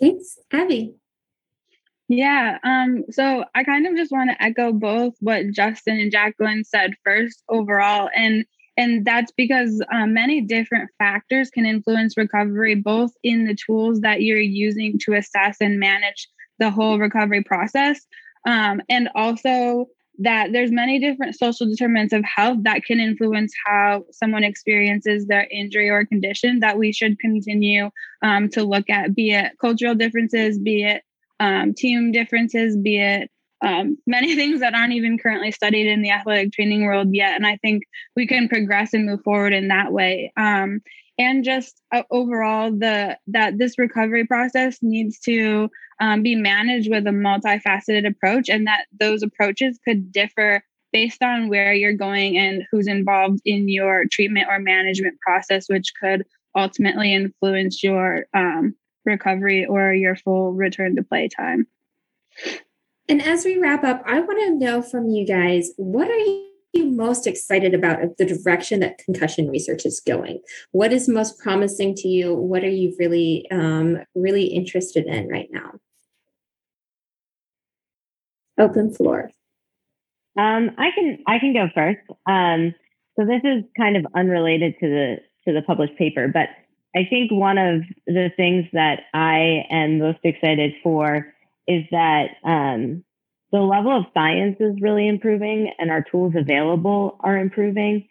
Thanks, 0.00 0.38
Abby. 0.52 0.94
Yeah. 2.08 2.58
Um, 2.64 3.04
so 3.10 3.44
I 3.54 3.64
kind 3.64 3.86
of 3.86 3.96
just 3.96 4.12
want 4.12 4.30
to 4.30 4.42
echo 4.42 4.72
both 4.72 5.14
what 5.20 5.50
Justin 5.50 5.98
and 5.98 6.10
Jacqueline 6.10 6.64
said 6.64 6.94
first 7.04 7.42
overall. 7.48 8.08
And 8.14 8.46
and 8.78 9.04
that's 9.04 9.32
because 9.36 9.82
um, 9.92 10.14
many 10.14 10.40
different 10.40 10.88
factors 10.98 11.50
can 11.50 11.66
influence 11.66 12.16
recovery, 12.16 12.76
both 12.76 13.10
in 13.24 13.44
the 13.44 13.56
tools 13.56 14.00
that 14.02 14.22
you're 14.22 14.38
using 14.38 15.00
to 15.00 15.14
assess 15.14 15.56
and 15.60 15.80
manage 15.80 16.28
the 16.58 16.70
whole 16.70 16.98
recovery 16.98 17.42
process, 17.42 18.06
um, 18.46 18.80
and 18.88 19.08
also 19.14 19.86
that 20.18 20.52
there's 20.52 20.72
many 20.72 20.98
different 20.98 21.36
social 21.36 21.66
determinants 21.66 22.12
of 22.12 22.24
health 22.24 22.58
that 22.62 22.84
can 22.84 22.98
influence 22.98 23.52
how 23.64 24.04
someone 24.10 24.42
experiences 24.42 25.26
their 25.26 25.46
injury 25.50 25.88
or 25.88 26.04
condition 26.04 26.58
that 26.58 26.76
we 26.76 26.92
should 26.92 27.18
continue 27.20 27.88
um, 28.22 28.48
to 28.48 28.64
look 28.64 28.90
at, 28.90 29.14
be 29.14 29.30
it 29.30 29.52
cultural 29.60 29.94
differences, 29.94 30.58
be 30.58 30.82
it 30.82 31.02
um, 31.38 31.72
team 31.72 32.10
differences, 32.10 32.76
be 32.76 33.00
it 33.00 33.30
um, 33.62 33.96
many 34.06 34.34
things 34.36 34.60
that 34.60 34.74
aren't 34.74 34.92
even 34.92 35.18
currently 35.18 35.52
studied 35.52 35.86
in 35.86 36.02
the 36.02 36.10
athletic 36.10 36.52
training 36.52 36.84
world 36.84 37.08
yet. 37.12 37.36
And 37.36 37.46
I 37.46 37.56
think 37.56 37.84
we 38.16 38.26
can 38.26 38.48
progress 38.48 38.94
and 38.94 39.06
move 39.06 39.22
forward 39.22 39.52
in 39.52 39.68
that 39.68 39.92
way. 39.92 40.32
Um, 40.36 40.80
and 41.18 41.44
just 41.44 41.82
uh, 41.92 42.04
overall, 42.10 42.70
the 42.70 43.18
that 43.26 43.58
this 43.58 43.78
recovery 43.78 44.26
process 44.26 44.78
needs 44.82 45.18
to 45.20 45.68
um, 46.00 46.22
be 46.22 46.36
managed 46.36 46.90
with 46.90 47.06
a 47.06 47.10
multifaceted 47.10 48.06
approach, 48.06 48.48
and 48.48 48.66
that 48.66 48.86
those 48.98 49.22
approaches 49.22 49.78
could 49.84 50.12
differ 50.12 50.62
based 50.92 51.22
on 51.22 51.48
where 51.48 51.74
you're 51.74 51.92
going 51.92 52.38
and 52.38 52.62
who's 52.70 52.86
involved 52.86 53.40
in 53.44 53.68
your 53.68 54.04
treatment 54.10 54.46
or 54.48 54.58
management 54.58 55.20
process, 55.20 55.68
which 55.68 55.92
could 56.00 56.24
ultimately 56.56 57.12
influence 57.12 57.82
your 57.82 58.24
um, 58.32 58.74
recovery 59.04 59.66
or 59.66 59.92
your 59.92 60.16
full 60.16 60.52
return 60.52 60.96
to 60.96 61.02
play 61.02 61.28
time. 61.28 61.66
And 63.08 63.22
as 63.22 63.44
we 63.44 63.58
wrap 63.58 63.84
up, 63.84 64.02
I 64.06 64.20
want 64.20 64.38
to 64.38 64.54
know 64.54 64.82
from 64.82 65.08
you 65.08 65.26
guys 65.26 65.72
what 65.76 66.08
are 66.10 66.16
you 66.16 66.47
most 66.74 67.26
excited 67.26 67.74
about 67.74 67.98
the 68.18 68.24
direction 68.24 68.80
that 68.80 68.98
concussion 68.98 69.48
research 69.48 69.86
is 69.86 70.00
going? 70.00 70.40
What 70.72 70.92
is 70.92 71.08
most 71.08 71.38
promising 71.38 71.94
to 71.96 72.08
you? 72.08 72.34
What 72.34 72.64
are 72.64 72.70
you 72.70 72.94
really, 72.98 73.46
um, 73.50 73.98
really 74.14 74.44
interested 74.44 75.06
in 75.06 75.28
right 75.28 75.48
now? 75.50 75.72
Open 78.58 78.92
floor. 78.92 79.30
Um, 80.36 80.70
I 80.78 80.90
can 80.94 81.18
I 81.26 81.38
can 81.38 81.52
go 81.52 81.68
first. 81.74 82.00
Um, 82.26 82.74
so 83.18 83.24
this 83.24 83.40
is 83.44 83.64
kind 83.76 83.96
of 83.96 84.06
unrelated 84.14 84.74
to 84.80 84.88
the 84.88 85.16
to 85.46 85.52
the 85.52 85.62
published 85.62 85.96
paper, 85.96 86.28
but 86.28 86.48
I 86.96 87.06
think 87.08 87.30
one 87.30 87.58
of 87.58 87.82
the 88.06 88.30
things 88.36 88.66
that 88.72 89.02
I 89.14 89.64
am 89.70 89.98
most 89.98 90.18
excited 90.24 90.74
for 90.82 91.32
is 91.66 91.84
that 91.90 92.30
um, 92.44 93.04
the 93.50 93.60
level 93.60 93.96
of 93.96 94.04
science 94.12 94.56
is 94.60 94.76
really 94.80 95.08
improving 95.08 95.72
and 95.78 95.90
our 95.90 96.02
tools 96.02 96.34
available 96.36 97.18
are 97.20 97.36
improving. 97.36 98.08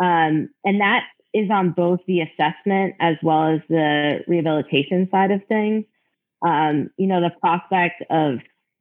Um, 0.00 0.50
and 0.64 0.80
that 0.80 1.04
is 1.34 1.50
on 1.50 1.72
both 1.72 2.00
the 2.06 2.20
assessment 2.20 2.94
as 3.00 3.16
well 3.22 3.54
as 3.54 3.60
the 3.68 4.20
rehabilitation 4.26 5.08
side 5.10 5.30
of 5.30 5.40
things. 5.48 5.84
Um, 6.46 6.90
you 6.96 7.08
know, 7.08 7.20
the 7.20 7.34
prospect 7.40 8.02
of 8.10 8.38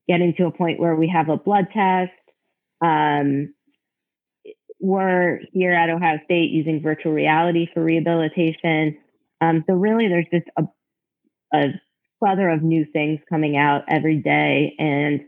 getting 0.07 0.33
to 0.35 0.45
a 0.45 0.51
point 0.51 0.79
where 0.79 0.95
we 0.95 1.09
have 1.09 1.29
a 1.29 1.37
blood 1.37 1.67
test. 1.73 2.11
Um, 2.81 3.53
we're 4.79 5.39
here 5.51 5.73
at 5.73 5.89
Ohio 5.89 6.19
State 6.25 6.51
using 6.51 6.81
virtual 6.81 7.11
reality 7.11 7.67
for 7.73 7.83
rehabilitation. 7.83 8.97
Um, 9.41 9.63
so 9.67 9.73
really, 9.73 10.07
there's 10.07 10.27
just 10.31 10.47
a, 10.57 10.63
a 11.53 11.81
plethora 12.19 12.55
of 12.55 12.63
new 12.63 12.85
things 12.85 13.19
coming 13.27 13.57
out 13.57 13.85
every 13.87 14.17
day, 14.17 14.75
and 14.77 15.21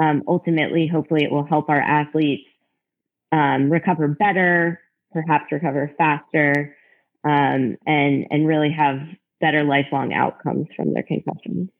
um, 0.00 0.22
ultimately, 0.26 0.86
hopefully, 0.86 1.24
it 1.24 1.30
will 1.30 1.44
help 1.44 1.68
our 1.68 1.80
athletes 1.80 2.48
um, 3.32 3.70
recover 3.70 4.08
better, 4.08 4.80
perhaps 5.12 5.52
recover 5.52 5.92
faster, 5.98 6.74
um, 7.24 7.76
and 7.86 8.26
and 8.30 8.46
really 8.46 8.72
have 8.72 8.98
better 9.40 9.62
lifelong 9.62 10.12
outcomes 10.12 10.66
from 10.76 10.94
their 10.94 11.02
concussions. 11.02 11.70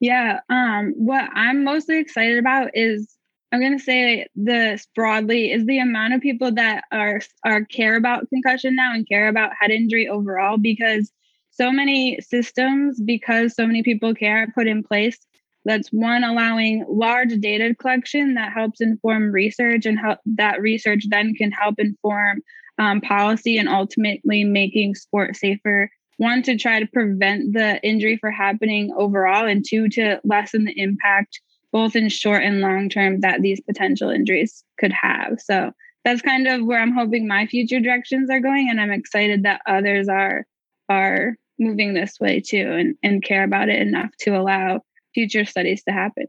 Yeah, 0.00 0.40
um, 0.48 0.94
what 0.96 1.28
I'm 1.34 1.62
mostly 1.64 1.98
excited 1.98 2.38
about 2.38 2.70
is 2.74 3.16
I'm 3.52 3.60
going 3.60 3.76
to 3.76 3.84
say 3.84 4.26
this 4.34 4.86
broadly 4.94 5.50
is 5.52 5.66
the 5.66 5.78
amount 5.78 6.14
of 6.14 6.20
people 6.20 6.52
that 6.52 6.84
are 6.92 7.20
are 7.44 7.64
care 7.64 7.96
about 7.96 8.28
concussion 8.28 8.76
now 8.76 8.94
and 8.94 9.08
care 9.08 9.28
about 9.28 9.52
head 9.58 9.70
injury 9.70 10.08
overall 10.08 10.56
because 10.56 11.12
so 11.60 11.70
many 11.70 12.18
systems 12.20 13.00
because 13.00 13.54
so 13.54 13.66
many 13.66 13.82
people 13.82 14.14
care 14.14 14.50
put 14.54 14.66
in 14.66 14.82
place 14.82 15.18
that's 15.66 15.88
one 15.88 16.24
allowing 16.24 16.86
large 16.88 17.38
data 17.38 17.74
collection 17.78 18.32
that 18.34 18.52
helps 18.52 18.80
inform 18.80 19.30
research 19.30 19.84
and 19.84 19.98
how 19.98 20.16
that 20.24 20.60
research 20.62 21.04
then 21.10 21.34
can 21.34 21.50
help 21.50 21.74
inform 21.78 22.40
um, 22.78 23.00
policy 23.02 23.58
and 23.58 23.68
ultimately 23.68 24.42
making 24.42 24.94
sport 24.94 25.36
safer 25.36 25.90
one 26.16 26.42
to 26.42 26.56
try 26.56 26.80
to 26.80 26.86
prevent 26.86 27.52
the 27.54 27.82
injury 27.82 28.16
for 28.16 28.30
happening 28.30 28.90
overall 28.96 29.46
and 29.46 29.64
two 29.66 29.88
to 29.88 30.20
lessen 30.24 30.64
the 30.64 30.78
impact 30.78 31.40
both 31.72 31.96
in 31.96 32.08
short 32.08 32.42
and 32.42 32.60
long 32.60 32.88
term 32.88 33.20
that 33.20 33.42
these 33.42 33.60
potential 33.60 34.10
injuries 34.10 34.62
could 34.78 34.92
have. 34.92 35.40
So 35.40 35.72
that's 36.04 36.20
kind 36.20 36.46
of 36.46 36.64
where 36.64 36.80
I'm 36.80 36.94
hoping 36.94 37.26
my 37.26 37.46
future 37.46 37.80
directions 37.80 38.28
are 38.28 38.40
going. 38.40 38.68
And 38.68 38.80
I'm 38.80 38.90
excited 38.90 39.44
that 39.44 39.62
others 39.66 40.08
are 40.08 40.44
are 40.90 41.36
moving 41.60 41.94
this 41.94 42.18
way 42.18 42.40
too 42.40 42.72
and, 42.72 42.96
and 43.02 43.22
care 43.22 43.44
about 43.44 43.68
it 43.68 43.80
enough 43.80 44.10
to 44.20 44.30
allow 44.30 44.80
future 45.14 45.44
studies 45.44 45.84
to 45.84 45.92
happen. 45.92 46.26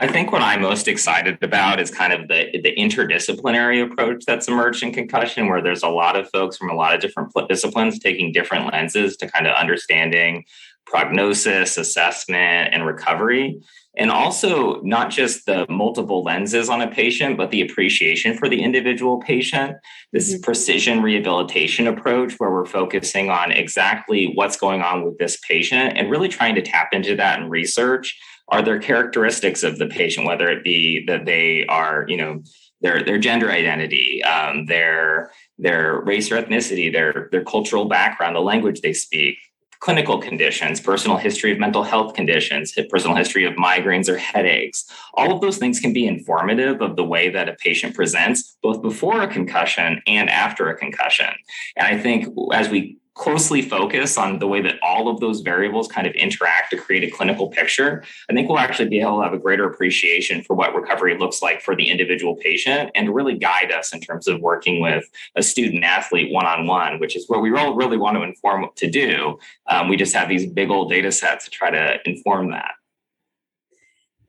I 0.00 0.06
think 0.06 0.30
what 0.30 0.42
I'm 0.42 0.62
most 0.62 0.86
excited 0.86 1.42
about 1.42 1.80
is 1.80 1.90
kind 1.90 2.12
of 2.12 2.28
the, 2.28 2.46
the 2.62 2.72
interdisciplinary 2.76 3.84
approach 3.84 4.24
that's 4.24 4.46
emerged 4.46 4.84
in 4.84 4.92
concussion, 4.92 5.48
where 5.48 5.60
there's 5.60 5.82
a 5.82 5.88
lot 5.88 6.16
of 6.16 6.30
folks 6.30 6.56
from 6.56 6.70
a 6.70 6.74
lot 6.74 6.94
of 6.94 7.00
different 7.00 7.32
disciplines 7.48 7.98
taking 7.98 8.30
different 8.30 8.72
lenses 8.72 9.16
to 9.16 9.28
kind 9.28 9.48
of 9.48 9.56
understanding 9.56 10.44
prognosis, 10.88 11.76
assessment, 11.76 12.72
and 12.72 12.86
recovery. 12.86 13.60
And 13.96 14.10
also, 14.10 14.80
not 14.82 15.10
just 15.10 15.44
the 15.44 15.66
multiple 15.68 16.22
lenses 16.22 16.68
on 16.68 16.80
a 16.80 16.88
patient, 16.88 17.36
but 17.36 17.50
the 17.50 17.62
appreciation 17.62 18.36
for 18.38 18.48
the 18.48 18.62
individual 18.62 19.18
patient. 19.20 19.76
This 20.12 20.32
mm-hmm. 20.32 20.42
precision 20.42 21.02
rehabilitation 21.02 21.86
approach, 21.88 22.34
where 22.38 22.50
we're 22.50 22.64
focusing 22.64 23.28
on 23.28 23.50
exactly 23.50 24.32
what's 24.34 24.56
going 24.56 24.82
on 24.82 25.04
with 25.04 25.18
this 25.18 25.38
patient 25.46 25.96
and 25.96 26.10
really 26.10 26.28
trying 26.28 26.54
to 26.54 26.62
tap 26.62 26.90
into 26.92 27.16
that 27.16 27.40
in 27.40 27.48
research 27.48 28.18
are 28.50 28.62
there 28.62 28.78
characteristics 28.78 29.62
of 29.62 29.78
the 29.78 29.86
patient, 29.86 30.26
whether 30.26 30.48
it 30.48 30.64
be 30.64 31.04
that 31.06 31.26
they 31.26 31.66
are, 31.66 32.06
you 32.08 32.16
know, 32.16 32.42
their 32.80 33.02
their 33.02 33.18
gender 33.18 33.50
identity, 33.50 34.22
um, 34.22 34.66
their 34.66 35.32
their 35.58 36.00
race 36.00 36.30
or 36.30 36.40
ethnicity, 36.40 36.90
their 36.90 37.28
their 37.30 37.44
cultural 37.44 37.86
background, 37.86 38.34
the 38.34 38.40
language 38.40 38.80
they 38.80 38.92
speak, 38.92 39.36
clinical 39.80 40.18
conditions, 40.18 40.80
personal 40.80 41.16
history 41.16 41.52
of 41.52 41.58
mental 41.58 41.82
health 41.84 42.14
conditions, 42.14 42.76
personal 42.90 43.16
history 43.16 43.44
of 43.44 43.54
migraines 43.54 44.08
or 44.08 44.16
headaches. 44.16 44.84
All 45.14 45.32
of 45.32 45.40
those 45.40 45.58
things 45.58 45.78
can 45.78 45.92
be 45.92 46.06
informative 46.06 46.80
of 46.80 46.96
the 46.96 47.04
way 47.04 47.30
that 47.30 47.48
a 47.48 47.54
patient 47.54 47.94
presents 47.94 48.56
both 48.62 48.82
before 48.82 49.22
a 49.22 49.28
concussion 49.28 50.02
and 50.06 50.28
after 50.28 50.68
a 50.68 50.76
concussion. 50.76 51.30
And 51.76 51.86
I 51.86 52.00
think 52.00 52.26
as 52.52 52.68
we 52.68 52.98
closely 53.18 53.60
focus 53.60 54.16
on 54.16 54.38
the 54.38 54.46
way 54.46 54.62
that 54.62 54.76
all 54.80 55.08
of 55.08 55.18
those 55.18 55.40
variables 55.40 55.88
kind 55.88 56.06
of 56.06 56.14
interact 56.14 56.70
to 56.70 56.76
create 56.76 57.02
a 57.02 57.10
clinical 57.10 57.48
picture, 57.48 58.04
I 58.30 58.32
think 58.32 58.48
we'll 58.48 58.60
actually 58.60 58.88
be 58.88 59.00
able 59.00 59.18
to 59.18 59.24
have 59.24 59.32
a 59.32 59.38
greater 59.38 59.68
appreciation 59.68 60.42
for 60.42 60.54
what 60.54 60.74
recovery 60.74 61.18
looks 61.18 61.42
like 61.42 61.60
for 61.60 61.74
the 61.74 61.90
individual 61.90 62.36
patient 62.36 62.90
and 62.94 63.12
really 63.12 63.36
guide 63.36 63.72
us 63.72 63.92
in 63.92 64.00
terms 64.00 64.28
of 64.28 64.40
working 64.40 64.80
with 64.80 65.04
a 65.34 65.42
student 65.42 65.84
athlete 65.84 66.32
one 66.32 66.46
on 66.46 66.66
one, 66.66 67.00
which 67.00 67.16
is 67.16 67.28
what 67.28 67.42
we 67.42 67.52
all 67.54 67.74
really 67.74 67.98
want 67.98 68.16
to 68.16 68.22
inform 68.22 68.66
to 68.76 68.88
do. 68.88 69.38
Um, 69.66 69.88
we 69.88 69.96
just 69.96 70.14
have 70.14 70.28
these 70.28 70.46
big 70.46 70.70
old 70.70 70.88
data 70.88 71.10
sets 71.10 71.46
to 71.46 71.50
try 71.50 71.70
to 71.70 71.98
inform 72.04 72.52
that. 72.52 72.70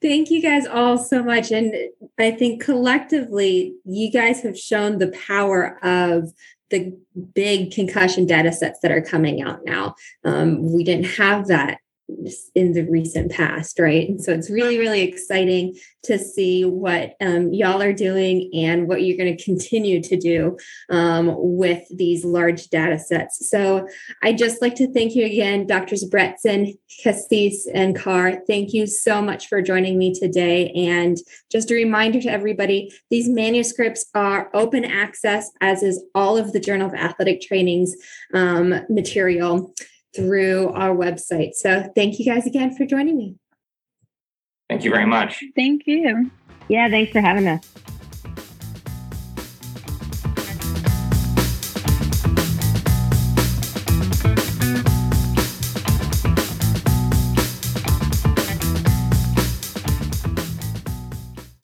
Thank 0.01 0.31
you 0.31 0.41
guys 0.41 0.65
all 0.65 0.97
so 0.97 1.21
much. 1.21 1.51
And 1.51 1.75
I 2.17 2.31
think 2.31 2.63
collectively, 2.63 3.75
you 3.83 4.09
guys 4.11 4.41
have 4.43 4.57
shown 4.57 4.97
the 4.97 5.09
power 5.09 5.77
of 5.83 6.31
the 6.69 6.97
big 7.33 7.71
concussion 7.71 8.25
data 8.25 8.51
sets 8.51 8.79
that 8.81 8.91
are 8.91 9.01
coming 9.01 9.41
out 9.41 9.59
now. 9.65 9.95
Um, 10.23 10.71
we 10.73 10.83
didn't 10.83 11.05
have 11.17 11.47
that 11.47 11.79
in 12.55 12.73
the 12.73 12.83
recent 12.83 13.31
past, 13.31 13.79
right? 13.79 14.09
And 14.09 14.21
so 14.21 14.33
it's 14.33 14.49
really, 14.49 14.77
really 14.77 15.01
exciting 15.01 15.75
to 16.03 16.17
see 16.17 16.65
what 16.65 17.15
um, 17.21 17.53
y'all 17.53 17.81
are 17.81 17.93
doing 17.93 18.49
and 18.53 18.87
what 18.87 19.03
you're 19.03 19.17
going 19.17 19.35
to 19.35 19.43
continue 19.43 20.01
to 20.01 20.17
do 20.17 20.57
um, 20.89 21.33
with 21.37 21.83
these 21.95 22.25
large 22.25 22.69
data 22.69 22.97
sets. 22.97 23.49
So 23.49 23.87
I 24.23 24.33
just 24.33 24.61
like 24.61 24.75
to 24.75 24.91
thank 24.91 25.15
you 25.15 25.25
again, 25.25 25.67
Drs. 25.67 26.09
Bretzin, 26.09 26.77
Caccese, 27.03 27.67
and 27.73 27.95
Karr. 27.95 28.41
Thank 28.47 28.73
you 28.73 28.87
so 28.87 29.21
much 29.21 29.47
for 29.47 29.61
joining 29.61 29.97
me 29.97 30.13
today. 30.13 30.71
And 30.71 31.17
just 31.51 31.71
a 31.71 31.75
reminder 31.75 32.21
to 32.21 32.31
everybody, 32.31 32.91
these 33.09 33.29
manuscripts 33.29 34.05
are 34.15 34.49
open 34.53 34.85
access, 34.85 35.51
as 35.61 35.83
is 35.83 36.03
all 36.15 36.37
of 36.37 36.53
the 36.53 36.59
Journal 36.59 36.87
of 36.87 36.93
Athletic 36.93 37.41
Training's 37.41 37.95
um, 38.33 38.73
material 38.89 39.73
through 40.15 40.69
our 40.73 40.95
website. 40.95 41.53
So 41.53 41.91
thank 41.95 42.19
you 42.19 42.25
guys 42.25 42.45
again 42.45 42.75
for 42.75 42.85
joining 42.85 43.17
me. 43.17 43.35
Thank 44.69 44.83
you 44.83 44.91
very 44.91 45.05
much. 45.05 45.43
Thank 45.55 45.87
you. 45.87 46.31
Yeah, 46.67 46.89
thanks 46.89 47.11
for 47.11 47.21
having 47.21 47.47
us. 47.47 47.73